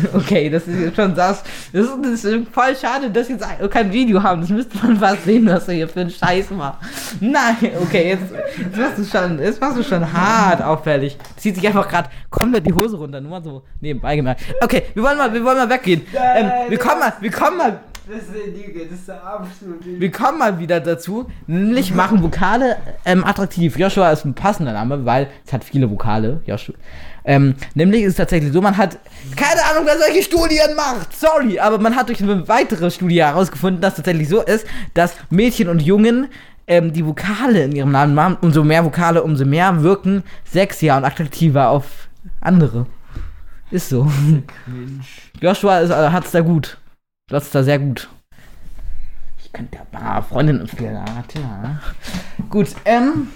Okay, 0.15 0.51
das 0.51 0.67
ist 0.67 0.81
jetzt 0.81 0.97
schon 0.97 1.15
das. 1.15 1.43
Das 1.73 1.87
ist, 1.87 1.93
das 2.03 2.25
ist 2.25 2.49
voll 2.49 2.77
schade, 2.77 3.11
dass 3.11 3.29
wir 3.29 3.37
jetzt 3.37 3.71
kein 3.71 3.93
Video 3.93 4.23
haben. 4.23 4.41
Das 4.41 4.51
müsste 4.51 4.77
man 4.79 4.97
fast 5.01 5.25
sehen, 5.25 5.47
was 5.47 5.69
er 5.69 5.75
hier 5.75 5.89
für 5.89 6.01
einen 6.01 6.11
Scheiß 6.11 6.51
macht. 6.51 6.79
Nein, 7.21 7.57
okay, 7.83 8.11
jetzt, 8.11 8.33
jetzt 8.59 8.77
machst 8.77 8.99
du 8.99 9.05
schon, 9.05 9.39
jetzt 9.39 9.61
machst 9.61 9.79
du 9.79 9.83
schon 9.83 10.13
hart 10.13 10.63
auffällig. 10.63 11.17
Zieht 11.37 11.57
sich 11.57 11.67
einfach 11.67 11.89
gerade 11.89 12.09
komplett 12.31 12.67
die 12.67 12.73
Hose 12.73 12.97
runter, 12.97 13.21
nur 13.21 13.31
mal 13.31 13.43
so 13.43 13.63
nebenbei 13.81 14.17
gemerkt. 14.17 14.43
Okay, 14.61 14.85
wir 14.95 15.03
wollen 15.03 15.19
mal, 15.19 15.33
wir 15.33 15.45
wollen 15.45 15.59
mal 15.59 15.71
weggehen. 15.71 16.03
Ähm, 16.15 16.51
wir 16.69 16.79
kommen 16.79 17.01
mal, 17.01 17.13
wir 17.21 17.31
kommen 17.31 17.57
mal, 17.57 17.81
Das 18.07 18.23
ist 18.23 18.31
eine 18.31 18.53
Lüge, 18.53 18.87
das 18.87 18.99
ist 19.01 19.09
der 19.09 19.25
absolute 19.25 19.85
Lüge. 19.85 20.01
wir 20.01 20.11
kommen 20.13 20.39
mal 20.39 20.59
wieder 20.59 20.81
dazu. 20.81 21.27
Nämlich 21.47 21.95
machen 21.95 22.23
Vokale 22.23 22.77
ähm, 23.05 23.25
attraktiv. 23.25 23.79
Joshua 23.79 24.11
ist 24.11 24.25
ein 24.25 24.35
passender 24.35 24.73
Name, 24.73 25.05
weil 25.05 25.29
es 25.47 25.53
hat 25.53 25.65
viele 25.65 25.91
Vokale. 25.91 26.41
Joshua. 26.47 26.75
Ähm, 27.25 27.55
nämlich 27.75 28.03
ist 28.03 28.11
es 28.11 28.17
tatsächlich 28.17 28.53
so, 28.53 28.61
man 28.61 28.77
hat 28.77 28.99
keine 29.35 29.63
Ahnung, 29.65 29.85
wer 29.87 29.99
solche 29.99 30.23
Studien 30.23 30.77
macht. 30.77 31.17
Sorry, 31.17 31.59
aber 31.59 31.79
man 31.79 31.97
hat 31.97 32.09
durch 32.09 32.23
eine 32.23 32.47
weitere 32.49 32.91
Studie 32.91 33.23
herausgefunden, 33.23 33.81
dass 33.81 33.95
es 33.95 33.97
tatsächlich 33.97 34.29
so 34.29 34.43
ist, 34.43 34.67
dass 34.93 35.15
Mädchen 35.31 35.69
und 35.69 35.81
Jungen 35.81 36.29
ähm, 36.67 36.93
die 36.93 37.05
Vokale 37.05 37.65
in 37.65 37.73
ihrem 37.73 37.91
Namen 37.91 38.15
machen. 38.15 38.37
Umso 38.41 38.63
mehr 38.63 38.85
Vokale, 38.85 39.23
umso 39.23 39.45
mehr 39.45 39.83
wirken 39.83 40.23
sexier 40.45 40.97
und 40.97 41.05
attraktiver 41.05 41.71
auf 41.71 42.09
andere. 42.41 42.87
Ist 43.71 43.89
so. 43.89 44.11
Joshua 45.41 45.79
ist, 45.81 45.91
äh, 45.91 46.11
hat's 46.11 46.31
da 46.31 46.41
gut. 46.41 46.79
Du 47.29 47.37
hast 47.37 47.45
es 47.45 47.51
da 47.51 47.63
sehr 47.63 47.79
gut. 47.79 48.09
Ich 49.43 49.53
könnte 49.53 49.79
ja 49.79 49.87
mal 49.99 50.21
Freundin 50.23 50.61
empfehlen. 50.61 51.03
tja. 51.29 51.81
Gut, 52.51 52.69
ähm. 52.85 53.29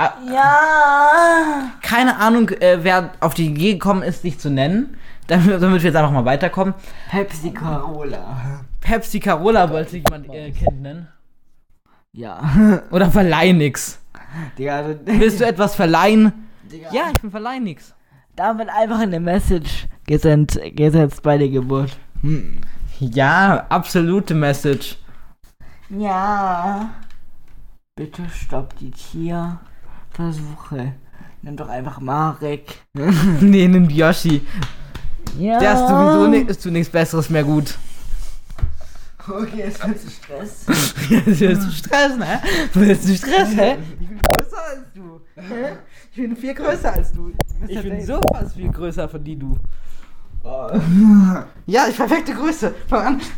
Ja! 0.00 1.72
Keine 1.82 2.16
Ahnung, 2.18 2.50
äh, 2.50 2.78
wer 2.82 3.12
auf 3.20 3.34
die 3.34 3.46
Idee 3.46 3.72
gekommen 3.72 4.02
ist, 4.02 4.22
dich 4.22 4.38
zu 4.38 4.48
nennen. 4.50 4.96
Damit, 5.26 5.60
damit 5.60 5.82
wir 5.82 5.90
jetzt 5.90 5.96
einfach 5.96 6.12
mal 6.12 6.24
weiterkommen. 6.24 6.74
Pepsi 7.10 7.50
Carola. 7.50 8.64
Pepsi 8.80 9.20
Carola 9.20 9.68
wollte 9.70 9.90
sich 9.90 10.04
jemand 10.08 10.32
äh, 10.32 10.52
Kind 10.52 10.80
nennen. 10.80 11.08
Ja. 12.12 12.82
Oder 12.90 13.10
Verleihmix. 13.10 14.00
Digga, 14.56 14.76
also, 14.76 14.98
Willst 15.04 15.40
du 15.40 15.46
etwas 15.46 15.74
verleihen? 15.74 16.32
Digga, 16.70 16.90
Ja, 16.92 17.10
ich 17.12 17.20
bin 17.20 17.30
Verleihmix. 17.30 17.94
Da 18.36 18.56
wird 18.56 18.68
einfach 18.70 19.00
eine 19.00 19.20
Message 19.20 19.86
gesendet, 20.06 20.76
gesetzt 20.76 21.22
bei 21.22 21.36
der 21.36 21.48
Geburt. 21.48 21.98
Hm. 22.22 22.60
Ja, 23.00 23.66
absolute 23.68 24.34
Message. 24.34 24.96
Ja. 25.90 26.90
Bitte 27.96 28.22
stopp 28.30 28.76
die 28.78 28.92
Tierversuche. 30.18 30.94
Nimm 31.42 31.56
doch 31.56 31.68
einfach 31.68 32.00
Marek. 32.00 32.82
nee, 33.40 33.68
nimm 33.68 33.88
Yoshi. 33.88 34.42
Ja. 35.38 35.60
Der 35.60 35.74
ist 35.74 35.88
sowieso 35.88 36.26
ni 36.26 36.38
ist 36.38 36.60
zu 36.60 36.70
nichts 36.70 36.90
Besseres 36.90 37.30
mehr 37.30 37.44
gut. 37.44 37.78
Okay, 39.28 39.62
es 39.66 39.86
wird 39.86 40.00
zu 40.00 40.10
Stress. 40.10 40.66
Jetzt 41.10 41.40
willst 41.40 41.66
du 41.66 41.70
Stress, 41.70 42.16
ne? 42.16 42.40
Willst 42.72 43.08
du 43.08 43.14
Stress, 43.14 43.54
hä? 43.54 43.76
Ich 44.00 44.08
bin 44.08 44.18
größer 44.18 44.56
als 44.56 44.92
du. 44.94 45.20
Hä? 45.36 45.76
Ich 46.10 46.16
bin 46.16 46.36
viel 46.36 46.54
größer 46.54 46.94
als 46.94 47.12
du. 47.12 47.32
Ich 47.68 47.82
bin 47.82 48.04
so 48.04 48.20
fast 48.32 48.56
viel 48.56 48.70
größer 48.70 49.08
von 49.08 49.22
die 49.22 49.36
du. 49.38 49.56
Ja, 51.66 51.86
ich 51.90 51.96
perfekte 51.96 52.32
Größe. 52.32 52.74
Fang 52.88 53.06
an. 53.06 53.20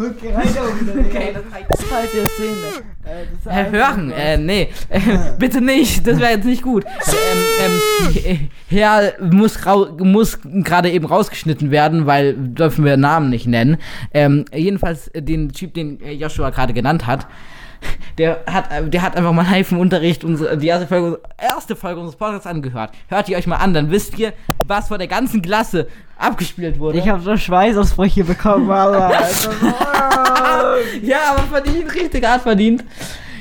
Okay, 0.00 0.32
weiter 0.34 0.62
Okay, 0.88 1.34
das 1.34 1.42
reicht. 1.52 1.70
Das 1.70 1.80
ist 1.80 1.92
halt 1.92 2.08
die 2.12 2.28
Szene. 2.28 2.84
Äh, 3.04 3.24
das 3.30 3.38
ist 3.40 3.46
Herr 3.46 3.66
einfach 3.66 3.72
Hören, 3.72 4.10
äh, 4.12 4.36
nee, 4.38 4.68
äh, 4.88 5.00
bitte 5.38 5.60
nicht, 5.60 6.06
das 6.06 6.20
wäre 6.20 6.32
jetzt 6.32 6.44
nicht 6.44 6.62
gut. 6.62 6.84
Ähm, 7.64 7.72
ähm, 8.24 8.48
Herr 8.68 9.12
muss, 9.20 9.66
rau- 9.66 9.96
muss 9.98 10.38
gerade 10.42 10.90
eben 10.90 11.06
rausgeschnitten 11.06 11.70
werden, 11.72 12.06
weil 12.06 12.34
dürfen 12.36 12.84
wir 12.84 12.96
Namen 12.96 13.30
nicht 13.30 13.46
nennen. 13.48 13.78
Ähm, 14.14 14.44
jedenfalls 14.54 15.08
äh, 15.08 15.22
den 15.22 15.50
Typ, 15.50 15.74
den 15.74 16.00
äh, 16.00 16.12
Joshua 16.12 16.50
gerade 16.50 16.72
genannt 16.72 17.06
hat, 17.08 17.26
der 18.18 18.40
hat, 18.46 18.92
der 18.92 19.02
hat 19.02 19.16
einfach 19.16 19.32
mal 19.32 19.46
live 19.48 19.70
im 19.72 19.78
Unterricht 19.78 20.24
unsere, 20.24 20.56
die 20.58 20.66
erste 20.66 20.86
Folge, 20.86 21.20
erste 21.36 21.76
Folge 21.76 22.00
unseres 22.00 22.16
Podcasts 22.16 22.46
angehört. 22.46 22.90
Hört 23.08 23.28
ihr 23.28 23.36
euch 23.38 23.46
mal 23.46 23.56
an, 23.56 23.74
dann 23.74 23.90
wisst 23.90 24.18
ihr, 24.18 24.32
was 24.66 24.88
vor 24.88 24.98
der 24.98 25.06
ganzen 25.06 25.40
Klasse 25.40 25.88
abgespielt 26.18 26.78
wurde. 26.78 26.98
Ich 26.98 27.08
habe 27.08 27.22
so 27.22 27.36
Schweißausbrüche 27.36 28.24
bekommen, 28.24 28.70
aber. 28.70 29.08
Also, 29.18 29.50
Ja, 31.02 31.18
aber 31.30 31.42
verdient, 31.44 31.94
richtig 31.94 32.26
hart 32.26 32.42
verdient. 32.42 32.84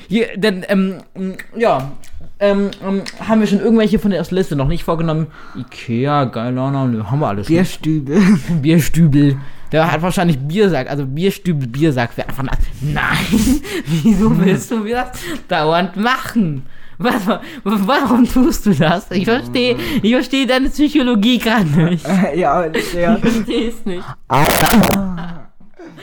Hier, 0.08 0.28
denn, 0.38 0.66
ähm, 0.70 0.96
m, 1.16 1.34
ja, 1.56 1.92
ähm, 2.40 2.70
ähm, 2.86 3.02
haben 3.28 3.40
wir 3.42 3.48
schon 3.48 3.60
irgendwelche 3.60 4.00
von 4.00 4.12
der 4.12 4.20
ersten 4.20 4.36
Liste 4.36 4.56
noch 4.56 4.68
nicht 4.68 4.84
vorgenommen? 4.84 5.28
Ikea, 5.56 6.26
geiler 6.26 6.72
Name, 6.72 7.10
haben 7.12 7.20
wir 7.20 7.28
alles. 7.28 7.50
nicht. 7.50 7.58
Bierstübe. 7.58 8.22
Bierstübel. 8.62 9.38
Der 9.72 9.92
hat 9.92 10.02
wahrscheinlich 10.02 10.40
Biersack, 10.40 10.90
also 10.90 11.06
Bierstübel, 11.06 11.68
Biersack 11.68 12.16
wäre 12.16 12.30
einfach. 12.30 12.44
Nein, 12.82 13.62
wieso 13.86 14.38
willst 14.40 14.72
du 14.72 14.78
mir 14.78 14.96
das 14.96 15.20
dauernd 15.48 15.98
machen? 15.98 16.66
Was, 17.00 17.28
wa- 17.28 17.42
warum 17.64 18.26
tust 18.28 18.66
du 18.66 18.72
das? 18.74 19.12
Ich 19.12 19.26
verstehe, 19.26 19.76
ich 20.02 20.12
verstehe 20.14 20.48
deine 20.48 20.70
Psychologie 20.70 21.38
gerade 21.38 21.66
nicht. 21.70 22.06
ja, 22.36 22.68
der. 22.70 22.80
Ich 22.82 23.30
verstehe 23.32 23.70
es 23.70 23.86
nicht. 23.86 24.04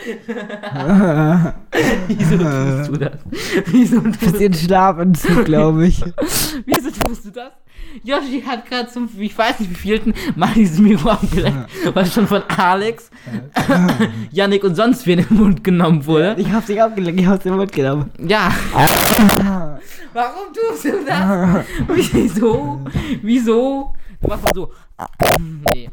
Wieso 2.08 2.38
tust 2.38 2.88
du 2.88 2.96
das? 2.96 3.18
Wieso 3.66 4.00
tust 4.00 4.22
du 4.22 4.30
Bisschen 4.32 4.54
Schlafentzug, 4.54 5.44
glaube 5.44 5.86
ich. 5.86 6.00
Wieso 6.66 6.90
tust 6.90 7.26
du 7.26 7.30
das? 7.30 7.52
Yoshi 8.02 8.42
hat 8.42 8.66
gerade 8.66 8.88
zum, 8.88 9.08
ich 9.18 9.36
weiß 9.36 9.60
nicht 9.60 9.70
wie 9.70 9.76
vielten, 9.76 10.14
mal 10.34 10.52
dieses 10.54 10.78
Mikro 10.78 11.10
abgelenkt, 11.10 11.70
was 11.94 12.12
schon 12.12 12.26
von 12.26 12.42
Alex, 12.48 13.10
Yannick 14.32 14.64
und 14.64 14.74
sonst 14.74 15.06
wen 15.06 15.20
im 15.20 15.36
Mund 15.36 15.62
genommen 15.62 16.04
wurde. 16.04 16.34
Ich 16.38 16.50
hab's 16.50 16.68
nicht 16.68 16.82
abgelenkt, 16.82 17.20
ich 17.20 17.26
hab's 17.26 17.46
im 17.46 17.54
Mund 17.56 17.70
genommen. 17.70 18.10
Ja. 18.18 18.52
Warum 20.12 20.52
tust 20.52 20.84
du 20.84 21.04
das? 21.06 21.64
Wieso? 22.12 22.80
Wieso? 23.22 23.94
Du 24.20 24.28
machst 24.28 24.44
mal 24.44 24.50
so. 24.54 24.72
Nee. 25.72 25.90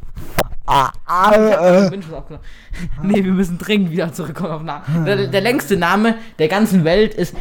Ich 1.84 1.90
bin 1.92 2.02
schon 2.04 2.14
aufgenommen. 2.14 2.44
Nee, 3.04 3.24
wir 3.24 3.32
müssen 3.32 3.58
dringend 3.58 3.92
wieder 3.92 4.14
zurückkommen 4.14 4.52
auf 4.52 4.64
Namen. 4.64 5.06
Der, 5.06 5.28
der 5.28 5.42
längste 5.42 5.76
Name 5.78 6.16
der 6.40 6.48
ganzen 6.48 6.84
Welt 6.84 7.14
ist. 7.14 7.36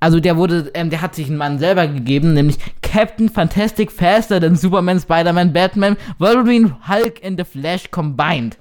Also 0.00 0.20
der 0.20 0.36
wurde, 0.36 0.70
ähm, 0.74 0.90
der 0.90 1.00
hat 1.00 1.14
sich 1.14 1.28
einen 1.28 1.38
Mann 1.38 1.58
selber 1.58 1.86
gegeben, 1.86 2.34
nämlich 2.34 2.58
Captain 2.82 3.30
Fantastic 3.30 3.90
Faster 3.90 4.38
than 4.40 4.54
Superman, 4.54 5.00
Spider-Man, 5.00 5.52
Batman, 5.54 5.96
Wolverine, 6.18 6.76
Hulk 6.86 7.24
and 7.24 7.38
the 7.40 7.44
Flash 7.44 7.90
combined. 7.90 8.58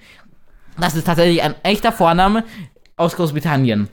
Das 0.79 0.95
ist 0.95 1.05
tatsächlich 1.05 1.43
ein 1.43 1.55
echter 1.63 1.91
Vorname 1.91 2.45
aus 2.95 3.15
Großbritannien. 3.17 3.89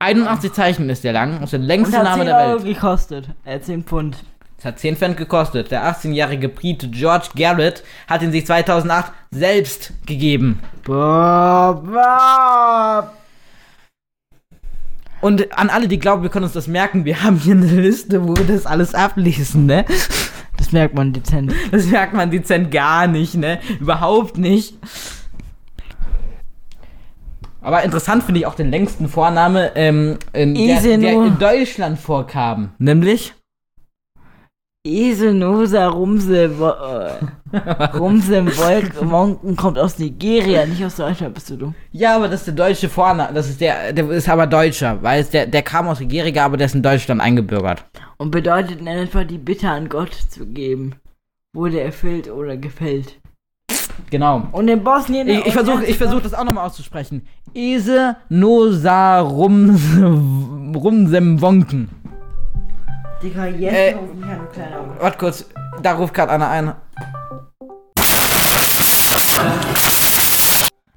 81 0.00 0.52
Zeichen 0.52 0.90
ist 0.90 1.04
der 1.04 1.12
lang, 1.14 1.42
ist 1.42 1.52
der 1.52 1.60
längste 1.60 1.96
Name 2.02 2.24
10 2.24 2.26
der 2.26 2.36
Euro 2.36 2.64
Welt. 2.64 2.74
gekostet. 2.74 3.28
Äh, 3.44 3.60
10 3.60 3.84
Pfund. 3.84 4.16
Es 4.62 4.66
hat 4.66 4.78
10 4.78 4.96
Cent 4.96 5.16
gekostet. 5.16 5.72
Der 5.72 5.92
18-jährige 5.92 6.48
Brite 6.48 6.86
George 6.86 7.30
Garrett 7.34 7.82
hat 8.06 8.22
ihn 8.22 8.30
sich 8.30 8.46
2008 8.46 9.10
selbst 9.32 9.92
gegeben. 10.06 10.60
Bob, 10.84 11.84
Bob. 11.84 13.10
Und 15.20 15.58
an 15.58 15.68
alle, 15.68 15.88
die 15.88 15.98
glauben, 15.98 16.22
wir 16.22 16.30
können 16.30 16.44
uns 16.44 16.52
das 16.52 16.68
merken, 16.68 17.04
wir 17.04 17.24
haben 17.24 17.38
hier 17.38 17.56
eine 17.56 17.66
Liste, 17.66 18.22
wo 18.22 18.36
wir 18.36 18.44
das 18.44 18.64
alles 18.64 18.94
ablesen, 18.94 19.66
ne? 19.66 19.84
Das 20.58 20.70
merkt 20.70 20.94
man 20.94 21.12
dezent. 21.12 21.52
Das 21.72 21.86
merkt 21.86 22.14
man 22.14 22.30
dezent 22.30 22.70
gar 22.70 23.08
nicht, 23.08 23.34
ne? 23.34 23.58
Überhaupt 23.80 24.38
nicht. 24.38 24.78
Aber 27.60 27.82
interessant 27.82 28.22
finde 28.22 28.38
ich 28.38 28.46
auch 28.46 28.54
den 28.54 28.70
längsten 28.70 29.08
Vorname, 29.08 29.72
ähm, 29.74 30.18
in 30.32 30.54
der, 30.54 30.80
der 30.80 31.12
in 31.14 31.38
Deutschland 31.40 31.98
vorkam. 31.98 32.70
Nämlich? 32.78 33.34
Eselnosa 34.84 35.86
Rumse, 35.88 36.58
Wo- 36.58 36.66
äh, 36.70 37.84
Rumse 37.96 38.44
Wolk 38.58 39.00
Monken 39.04 39.54
kommt 39.54 39.78
aus 39.78 39.96
Nigeria, 40.00 40.66
nicht 40.66 40.84
aus 40.84 40.96
Deutschland, 40.96 41.34
bist 41.34 41.50
du 41.50 41.56
dumm. 41.56 41.74
Ja, 41.92 42.16
aber 42.16 42.26
das 42.28 42.40
ist 42.40 42.48
der 42.48 42.54
deutsche 42.54 42.88
Vorname. 42.88 43.32
Das 43.32 43.48
ist 43.48 43.60
der, 43.60 43.92
der 43.92 44.10
ist 44.10 44.28
aber 44.28 44.48
Deutscher, 44.48 45.00
weil 45.00 45.20
es 45.20 45.30
der, 45.30 45.46
der 45.46 45.62
kam 45.62 45.86
aus 45.86 46.00
Nigeria, 46.00 46.44
aber 46.44 46.56
der 46.56 46.66
ist 46.66 46.74
in 46.74 46.82
Deutschland 46.82 47.20
eingebürgert. 47.20 47.84
Und 48.16 48.32
bedeutet 48.32 48.80
in 48.80 48.88
etwa 48.88 49.22
die 49.22 49.38
Bitte 49.38 49.68
an 49.68 49.88
Gott 49.88 50.14
zu 50.14 50.46
geben. 50.46 50.96
Wurde 51.54 51.80
erfüllt 51.80 52.28
oder 52.28 52.56
gefällt. 52.56 53.20
Genau. 54.10 54.48
Und 54.50 54.66
in 54.66 54.82
Bosnien. 54.82 55.28
Ich, 55.28 55.46
ich 55.46 55.52
versuche 55.52 55.84
ich 55.84 55.96
versuch 55.96 56.20
das 56.22 56.34
auch 56.34 56.44
nochmal 56.44 56.66
auszusprechen. 56.66 57.22
Ese 57.54 58.16
Nosa 58.28 59.20
Rum, 59.20 60.72
Digga, 63.22 63.46
Äh, 63.46 63.50
jetzt 63.60 63.98
ruf 63.98 64.14
mich 64.14 64.24
an, 64.24 64.38
du 64.40 64.46
kleiner. 64.46 65.00
Warte 65.00 65.18
kurz, 65.18 65.48
da 65.80 65.94
ruft 65.94 66.12
gerade 66.12 66.32
einer 66.32 66.48
ein. 66.48 66.74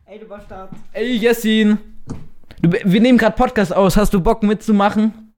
Ey, 0.05 0.19
du 0.19 0.27
Bastard. 0.27 0.71
Ey, 0.93 1.17
Jessin. 1.17 1.77
Du, 2.61 2.71
wir 2.71 3.01
nehmen 3.01 3.19
gerade 3.19 3.35
Podcast 3.35 3.75
aus. 3.75 3.95
Hast 3.95 4.13
du 4.13 4.21
Bock 4.21 4.41
mitzumachen? 4.41 5.33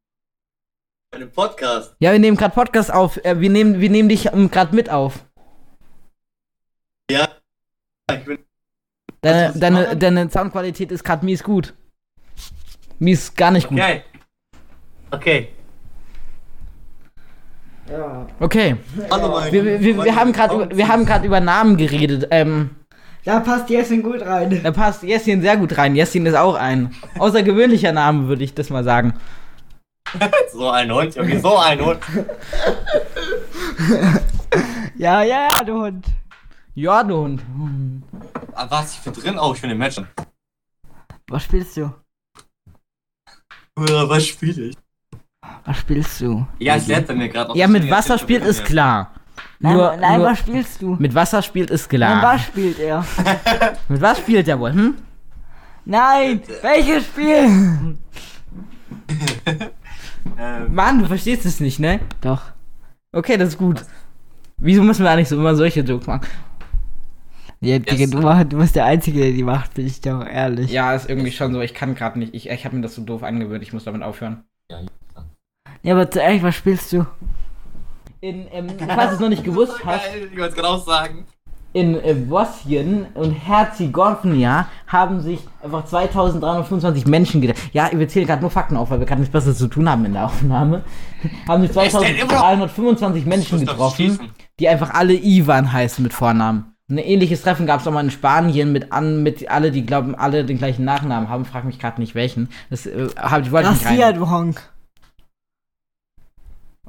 Einen 1.14 1.30
Podcast. 1.30 1.94
Ja, 2.00 2.14
wir 2.14 2.20
nehmen 2.20 2.38
gerade 2.38 2.54
Podcast 2.54 2.94
auf. 2.94 3.18
Äh, 3.26 3.40
wir, 3.42 3.50
nehmen, 3.50 3.82
wir 3.82 3.90
nehmen 3.90 4.08
dich 4.08 4.28
ähm, 4.28 4.50
gerade 4.50 4.74
mit 4.74 4.90
auf. 4.90 5.26
Ja. 7.12 7.28
Ich 8.12 8.24
bin. 8.24 8.40
Deine, 9.22 9.52
deine, 9.60 9.98
deine 9.98 10.30
Soundqualität 10.30 10.92
ist 10.92 11.04
gerade 11.04 11.26
mies 11.26 11.44
gut. 11.44 11.74
Mies 13.00 13.36
gar 13.36 13.52
nicht 13.52 13.68
gut. 13.68 13.78
Okay. 13.80 14.04
Okay. 15.12 15.50
Ja. 17.90 18.28
Okay. 18.40 18.76
Hallo, 19.12 19.30
mein 19.30 19.52
Wir, 19.54 19.64
wir, 19.64 19.80
wir, 19.82 20.04
wir 20.04 20.16
haben 20.16 20.34
gerade 20.34 20.56
über, 20.56 20.76
wir 20.76 20.88
haben 20.88 21.06
gerade 21.06 21.26
über 21.26 21.40
Namen 21.40 21.78
geredet. 21.78 22.28
Ähm, 22.32 22.72
Da 23.24 23.40
passt 23.40 23.70
Jessen 23.70 24.04
gut 24.04 24.22
rein. 24.22 24.62
da 24.62 24.72
passt 24.72 25.04
Jessin 25.04 25.42
sehr 25.42 25.58
gut 25.58 25.78
rein. 25.78 25.96
Jessin 25.96 26.26
ist 26.26 26.36
auch 26.36 26.56
ein 26.56 26.94
außergewöhnlicher 27.18 27.92
Name, 27.94 28.28
würde 28.28 28.44
ich 28.44 28.54
das 28.54 28.70
mal 28.70 28.84
sagen. 28.84 29.14
So 30.54 30.70
ein 30.70 30.92
Hund, 30.92 31.16
Junge, 31.16 31.40
so 31.40 31.58
ein 31.58 31.80
Hund. 31.86 32.00
Ja, 34.96 35.22
ja, 35.22 35.44
ja, 35.52 35.64
du 35.64 35.74
Hund. 35.84 36.08
Ja, 36.74 37.04
du 37.04 37.16
Hund. 37.18 37.42
Ah, 38.54 38.66
Was, 38.70 38.94
ich 38.94 39.00
bin 39.02 39.14
drin? 39.14 39.38
Oh, 39.40 39.54
ich 39.54 39.62
bin 39.62 39.70
im 39.70 39.78
Match. 39.78 40.02
Was 41.28 41.44
spielst 41.44 41.78
du? 41.78 41.94
Äh, 43.78 44.10
Was 44.10 44.26
spiele 44.26 44.70
ich? 44.70 44.78
Was 45.66 45.78
spielst 45.78 46.22
du? 46.22 46.48
Ja, 46.60 46.76
lädt 46.76 47.08
bei 47.08 47.16
mir 47.16 47.30
gerade. 47.30 47.58
Ja, 47.58 47.68
mit 47.68 47.90
Wasser 47.90 48.18
spielt 48.18 48.44
ist 48.46 48.64
klar. 48.66 49.12
Nein, 49.60 49.74
Nur, 49.76 49.96
nein 49.98 50.20
nur 50.20 50.30
was 50.30 50.40
spielst 50.40 50.82
du? 50.82 50.96
mit 51.00 51.14
Wasser 51.16 51.42
spielt 51.42 51.70
ist 51.70 51.90
klar. 51.90 52.22
was 52.24 52.42
spielt 52.44 52.80
er? 52.80 53.04
Mit 53.88 54.02
was 54.02 54.20
spielt 54.20 54.48
er 54.48 54.60
wohl? 54.60 54.72
Hm? 54.74 54.96
Nein, 55.86 56.42
welches 56.62 57.06
Spiel? 57.06 57.98
Ähm, 60.38 60.76
Mann, 60.76 61.00
du 61.00 61.06
verstehst 61.06 61.46
es 61.46 61.60
nicht, 61.62 61.80
ne? 61.80 62.02
Doch. 62.22 62.42
Okay, 63.14 63.38
das 63.38 63.50
ist 63.50 63.58
gut. 63.58 63.84
Wieso 64.58 64.84
müssen 64.84 65.04
wir 65.04 65.10
eigentlich 65.12 65.30
so 65.30 65.38
immer 65.38 65.56
solche 65.56 65.80
Jokes 65.82 66.06
machen? 66.06 66.28
Ja, 67.62 67.80
Digga, 67.80 67.96
Yes. 67.96 68.10
du, 68.12 68.20
mach, 68.20 68.44
du 68.44 68.58
bist 68.58 68.76
der 68.76 68.86
Einzige, 68.86 69.20
der 69.22 69.32
die 69.32 69.42
macht, 69.44 69.74
bin 69.76 69.88
ich 69.88 70.02
doch 70.02 70.26
ehrlich. 70.26 70.70
Ja, 70.70 70.94
ist 70.94 71.10
irgendwie 71.10 71.32
schon 71.32 71.54
so. 71.54 71.62
Ich 71.62 71.74
kann 71.74 71.96
gerade 71.96 72.20
nicht. 72.20 72.36
Ich, 72.36 72.50
ich 72.50 72.66
habe 72.66 72.76
mir 72.76 72.82
das 72.82 72.94
so 72.96 73.04
doof 73.04 73.24
angewöhnt. 73.24 73.64
Ich 73.64 73.72
muss 73.74 73.86
damit 73.86 74.04
aufhören. 74.04 74.44
Ja, 74.70 74.82
aber 75.86 76.10
zuerst, 76.10 76.44
was 76.44 76.56
spielst 76.56 76.94
du? 76.94 77.06
In, 78.22 78.48
ähm, 78.52 78.68
falls 78.96 79.10
du 79.10 79.16
es 79.16 79.20
noch 79.20 79.30
nicht 79.30 79.44
gewusst 79.44 79.74
hast, 79.86 80.04
Geil, 80.12 80.30
ich 80.32 80.38
wollte 80.40 80.50
es 80.50 80.56
gerade 80.56 80.68
auch 80.70 80.84
sagen. 80.86 81.26
in 81.74 81.96
äh, 82.04 82.14
Bosnien 82.16 83.06
und 83.14 83.32
Herzegowina 83.34 84.68
haben 84.88 85.22
sich 85.22 85.40
einfach 85.64 85.86
2325 85.86 87.06
Menschen 87.06 87.42
gedacht. 87.42 87.58
Ja, 87.74 87.90
wir 87.94 88.08
zählen 88.08 88.26
gerade 88.26 88.42
nur 88.42 88.50
Fakten 88.52 88.76
auf, 88.78 88.90
weil 88.90 89.00
wir 89.00 89.06
gerade 89.06 89.22
nichts 89.22 89.32
Besseres 89.34 89.58
zu 89.58 89.68
tun 89.68 89.88
haben 89.90 90.04
in 90.06 90.14
der 90.14 90.26
Aufnahme. 90.26 90.84
haben 91.48 91.62
sich 91.68 91.76
Es 91.78 91.92
steht 91.94 92.20
immer 92.22 92.34
noch- 92.34 92.40
2325 92.42 93.26
Menschen 93.26 93.60
getroffen, 93.60 94.20
die 94.60 94.68
einfach 94.68 94.94
alle 94.94 95.14
Ivan 95.14 95.72
heißen 95.72 96.02
mit 96.04 96.14
Vornamen. 96.14 96.74
Ein 96.90 97.00
ähnliches 97.00 97.42
Treffen 97.42 97.68
gab 97.68 97.82
es 97.82 97.88
auch 97.88 97.92
mal 97.92 98.04
in 98.04 98.12
Spanien 98.12 98.72
mit 98.72 98.94
an, 98.94 99.22
mit 99.22 99.52
alle, 99.52 99.72
die 99.72 99.86
glauben, 99.86 100.16
alle 100.16 100.46
den 100.46 100.58
gleichen 100.58 100.86
Nachnamen 100.86 101.28
haben. 101.30 101.44
Frag 101.44 101.66
mich 101.66 101.80
gerade 101.80 102.00
nicht 102.00 102.16
welchen. 102.16 102.48
Das 102.70 102.86
äh, 102.86 103.10
hab, 103.18 103.42
ich 103.42 103.52
wollte 103.52 103.72
nicht 103.72 103.84
Garcia, 103.84 104.08
rein. 104.08 104.16
du 104.16 104.30
Honk. 104.30 104.62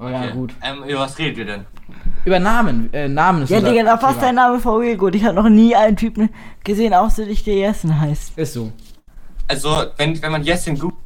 Oh 0.00 0.08
ja, 0.08 0.20
Okay. 0.22 0.32
gut. 0.32 0.54
Ähm, 0.62 0.84
über 0.84 1.00
was 1.00 1.18
redet 1.18 1.38
ihr 1.38 1.44
denn? 1.44 1.64
Über 2.24 2.38
Namen, 2.38 2.92
äh, 2.92 3.08
Namen 3.08 3.42
ist 3.42 3.50
Ja, 3.50 3.60
Digga, 3.60 3.82
da 3.84 3.96
passt 3.96 4.20
dein 4.22 4.34
Name 4.34 4.58
for 4.60 4.80
real 4.80 4.96
gut. 4.96 5.14
Ich 5.14 5.24
hab 5.24 5.34
noch 5.34 5.48
nie 5.48 5.74
einen 5.74 5.96
Typen 5.96 6.30
gesehen, 6.64 6.94
außer 6.94 7.24
dich, 7.24 7.42
der 7.44 7.54
Jessen 7.54 7.98
heißt. 8.00 8.36
Ist 8.38 8.52
so. 8.54 8.72
Also, 9.48 9.84
wenn, 9.96 10.20
wenn 10.22 10.32
man 10.32 10.42
Jessin 10.44 10.78
googelt, 10.78 11.00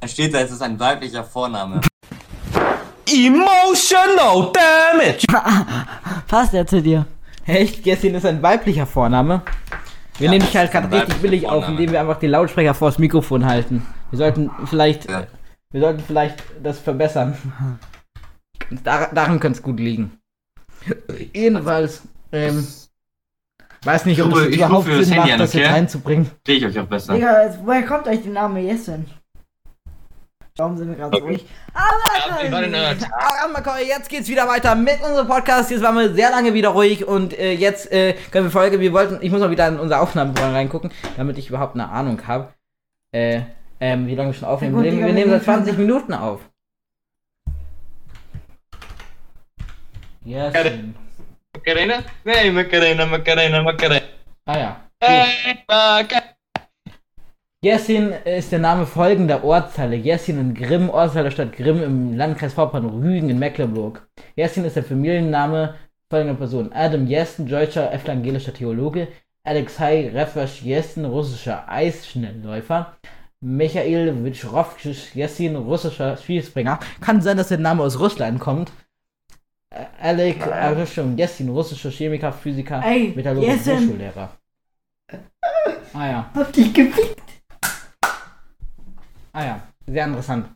dann 0.00 0.08
steht 0.08 0.34
da, 0.34 0.40
es 0.40 0.50
ist 0.50 0.62
ein 0.62 0.78
weiblicher 0.80 1.22
Vorname. 1.24 1.80
Emotional 3.06 4.52
damage! 4.52 5.26
Passt 6.26 6.52
er 6.54 6.66
zu 6.66 6.82
dir? 6.82 7.06
Echt? 7.46 7.86
Jessin 7.86 8.14
ist 8.14 8.26
ein 8.26 8.42
weiblicher 8.42 8.86
Vorname. 8.86 9.42
Wir 10.18 10.26
Ja, 10.26 10.30
nehmen 10.32 10.44
dich 10.44 10.56
halt 10.56 10.70
gerade 10.72 10.90
richtig 10.94 11.16
billig 11.22 11.46
auf, 11.46 11.52
Vorname. 11.64 11.72
indem 11.80 11.92
wir 11.92 12.00
einfach 12.00 12.18
den 12.18 12.30
Lautsprecher 12.30 12.74
vors 12.74 12.98
Mikrofon 12.98 13.46
halten. 13.46 13.86
Wir 14.10 14.18
sollten 14.18 14.50
vielleicht, 14.66 15.08
Ja. 15.08 15.26
wir 15.70 15.80
sollten 15.80 16.02
vielleicht 16.06 16.36
das 16.62 16.78
verbessern. 16.80 17.36
Dar 18.84 19.10
daran 19.12 19.40
könnte 19.40 19.58
es 19.58 19.62
gut 19.62 19.80
liegen. 19.80 20.18
Jedenfalls, 21.32 22.02
ähm, 22.32 22.66
weiß 23.84 24.06
nicht, 24.06 24.22
ob 24.22 24.34
es 24.34 24.54
überhaupt 24.54 24.88
das 24.88 25.06
Sinn 25.06 25.14
Handy 25.14 25.18
macht, 25.18 25.32
an, 25.32 25.38
das 25.38 25.52
jetzt 25.54 25.64
okay? 25.64 25.74
reinzubringen. 25.74 26.30
Sehe 26.46 26.56
ich 26.56 26.66
euch 26.66 26.78
auch 26.78 26.86
besser. 26.86 27.14
Digga, 27.14 27.58
woher 27.64 27.82
kommt 27.82 28.06
euch 28.06 28.22
der 28.22 28.32
Name 28.32 28.60
Jessen? 28.60 29.06
Warum 30.58 30.76
sind 30.76 30.88
wir 30.88 30.96
gerade 30.96 31.16
so 31.16 31.24
ruhig? 31.24 31.46
Aber 31.72 33.80
jetzt 33.80 34.08
geht's 34.08 34.28
wieder 34.28 34.48
weiter 34.48 34.74
mit 34.74 35.00
unserem 35.00 35.28
Podcast. 35.28 35.70
Jetzt 35.70 35.82
waren 35.82 35.94
wir 35.94 36.12
sehr 36.12 36.30
lange 36.30 36.52
wieder 36.52 36.70
ruhig 36.70 37.06
und 37.06 37.38
äh, 37.38 37.52
jetzt 37.52 37.92
äh, 37.92 38.14
können 38.32 38.46
wir 38.46 38.50
Folge. 38.50 38.80
Wir 38.80 38.92
wollten, 38.92 39.18
ich 39.20 39.30
muss 39.30 39.40
mal 39.40 39.52
wieder 39.52 39.68
in 39.68 39.78
unser 39.78 40.00
Aufnahmeprogramm 40.00 40.54
reingucken, 40.54 40.90
damit 41.16 41.38
ich 41.38 41.48
überhaupt 41.48 41.74
eine 41.74 41.88
Ahnung 41.88 42.26
habe. 42.26 42.48
Äh, 43.12 43.42
ähm, 43.80 44.08
wie 44.08 44.16
lange 44.16 44.30
wir 44.30 44.34
schon 44.34 44.48
aufnehmen. 44.48 44.74
Ja, 44.74 44.90
gut, 44.90 44.98
wir 44.98 45.06
wir 45.06 45.12
nehmen 45.12 45.30
seit 45.30 45.44
20 45.44 45.78
Minuten 45.78 46.12
auf. 46.12 46.40
Yes. 50.28 50.52
Macarena? 51.54 52.04
Nee, 52.22 52.50
Macarena, 52.50 53.06
Macarena, 53.06 53.62
Macarena. 53.62 54.02
Ah 54.44 54.58
ja. 54.58 54.80
Hey, 55.00 55.56
Macarena. 55.66 56.36
Jessin 57.62 58.12
ist 58.26 58.52
der 58.52 58.58
Name 58.58 58.84
folgender 58.84 59.42
Ortsteile. 59.42 59.96
Jessin 59.96 60.38
in 60.38 60.52
Grimm, 60.52 60.90
Ortsteil 60.90 61.24
der 61.24 61.30
Stadt 61.30 61.56
Grimm 61.56 61.82
im 61.82 62.14
Landkreis 62.14 62.52
Vorpommern, 62.52 63.02
Rügen 63.02 63.30
in 63.30 63.38
Mecklenburg. 63.38 64.06
Jessin 64.36 64.66
ist 64.66 64.76
der 64.76 64.84
Familienname 64.84 65.76
folgender 66.10 66.34
Personen. 66.34 66.74
Adam 66.74 67.06
Jessen, 67.06 67.48
deutscher 67.48 67.90
evangelischer 67.90 68.52
Theologe. 68.52 69.08
Alexei 69.44 70.10
Refesh 70.12 70.60
Jessen, 70.60 71.06
russischer 71.06 71.64
Eisschnellläufer. 71.70 72.98
Michael 73.40 74.22
Witschrowskisch 74.22 75.14
Jessin, 75.14 75.56
russischer 75.56 76.18
Skispringer. 76.18 76.80
Kann 77.00 77.22
sein, 77.22 77.38
dass 77.38 77.48
der 77.48 77.56
Name 77.56 77.82
aus 77.82 77.98
Russland 77.98 78.40
kommt. 78.40 78.70
Äh, 79.70 79.86
Alec 80.00 80.46
Arishon 80.46 81.16
Jessin, 81.16 81.48
russischer 81.50 81.90
Chemiker, 81.90 82.32
Physiker, 82.32 82.82
Ey, 82.84 83.12
Metallurg 83.14 83.44
und. 83.44 83.76
Hochschullehrer. 83.76 84.36
Ah 85.92 86.06
ja. 86.06 86.30
Hab 86.34 86.52
dich 86.52 86.72
gefickt. 86.72 87.22
Ah 89.32 89.44
ja, 89.44 89.60
sehr 89.86 90.06
interessant. 90.06 90.48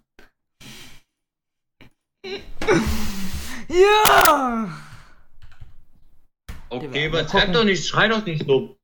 Ja! 3.68 4.68
Okay, 6.68 7.07
übertreib 7.07 7.53
doch 7.53 7.64
nicht, 7.64 7.87
schrei 7.87 8.09
doch 8.09 8.25
nicht 8.25 8.46
so. 8.46 8.77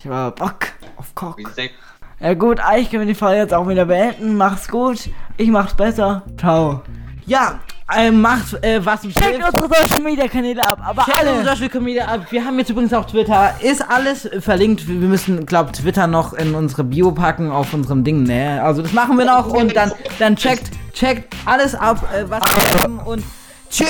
Ich 0.00 0.08
war 0.08 0.32
Bock 0.32 0.68
auf 0.96 1.14
gesagt, 1.36 1.74
Ja 2.20 2.34
gut, 2.34 2.60
eigentlich 2.60 2.90
können 2.90 3.06
wir 3.06 3.12
die 3.12 3.18
Folge 3.18 3.40
jetzt 3.40 3.54
auch 3.54 3.68
wieder 3.68 3.86
beenden. 3.86 4.36
Mach's 4.36 4.68
gut. 4.68 5.10
Ich 5.36 5.48
mach's 5.48 5.74
besser. 5.74 6.22
Ciao. 6.38 6.82
Ja, 7.26 7.60
äh, 7.94 8.10
macht 8.10 8.62
äh, 8.64 8.84
was 8.84 9.04
ihr 9.04 9.12
Checkt 9.12 9.36
unsere 9.36 9.68
Social 9.68 10.02
Media 10.02 10.26
Kanäle 10.26 10.60
ab, 10.66 10.80
aber 10.84 11.04
Checkt 11.04 11.20
unsere 11.20 11.50
alle. 11.50 11.56
Social 11.56 11.80
Media 11.80 12.04
ab. 12.06 12.26
Wir 12.30 12.44
haben 12.44 12.58
jetzt 12.58 12.70
übrigens 12.70 12.92
auch 12.92 13.04
Twitter. 13.04 13.54
Ist 13.60 13.82
alles 13.88 14.28
verlinkt. 14.40 14.88
Wir 14.88 14.94
müssen, 14.94 15.46
glaub, 15.46 15.72
Twitter 15.72 16.06
noch 16.06 16.32
in 16.32 16.54
unsere 16.54 16.84
Bio 16.84 17.12
packen 17.12 17.50
auf 17.50 17.72
unserem 17.72 18.02
Ding, 18.02 18.24
ne? 18.24 18.60
Also 18.62 18.82
das 18.82 18.92
machen 18.92 19.16
wir 19.18 19.24
noch 19.24 19.46
und 19.46 19.74
dann, 19.76 19.92
dann 20.18 20.34
checkt, 20.36 20.70
checkt 20.92 21.34
alles 21.44 21.74
ab, 21.74 22.08
äh, 22.12 22.24
was 22.28 22.40
wir 22.42 22.82
haben 22.82 22.98
und 23.00 23.22
tschüss. 23.70 23.86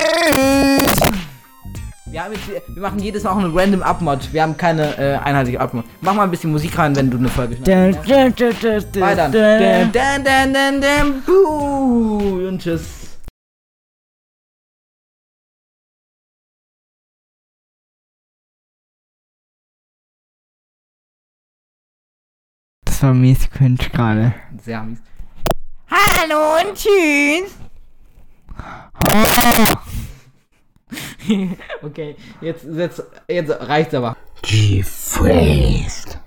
Wir, 2.09 2.23
haben 2.23 2.33
jetzt, 2.33 2.47
wir 2.67 2.81
machen 2.81 2.99
jedes 2.99 3.23
Mal 3.23 3.31
auch 3.31 3.37
eine 3.37 3.53
random 3.53 3.81
Upmod. 3.81 4.31
Wir 4.31 4.43
haben 4.43 4.55
keine 4.55 4.97
äh, 4.97 5.17
einheitliche 5.17 5.59
Upmod. 5.59 5.83
Mach 6.01 6.13
mal 6.13 6.23
ein 6.23 6.31
bisschen 6.31 6.51
Musik 6.51 6.77
rein, 6.77 6.95
wenn 6.95 7.09
du 7.09 7.17
eine 7.17 7.29
Folge 7.29 7.57
schneidest. 7.57 7.99
Weiter. 9.01 9.29
Und 12.47 12.61
tschüss. 12.61 13.06
War 23.07 23.13
mies 23.13 23.49
cringe 23.49 23.77
gerade. 23.93 24.33
Sehr 24.61 24.83
mies. 24.83 24.99
Hallo 25.89 26.59
und 26.61 26.75
tschüss. 26.75 27.55
Okay, 31.81 32.15
jetzt, 32.39 32.63
jetzt, 32.63 33.03
jetzt 33.27 33.49
reicht's 33.49 33.93
aber. 33.93 34.15
Gefräst. 34.41 36.15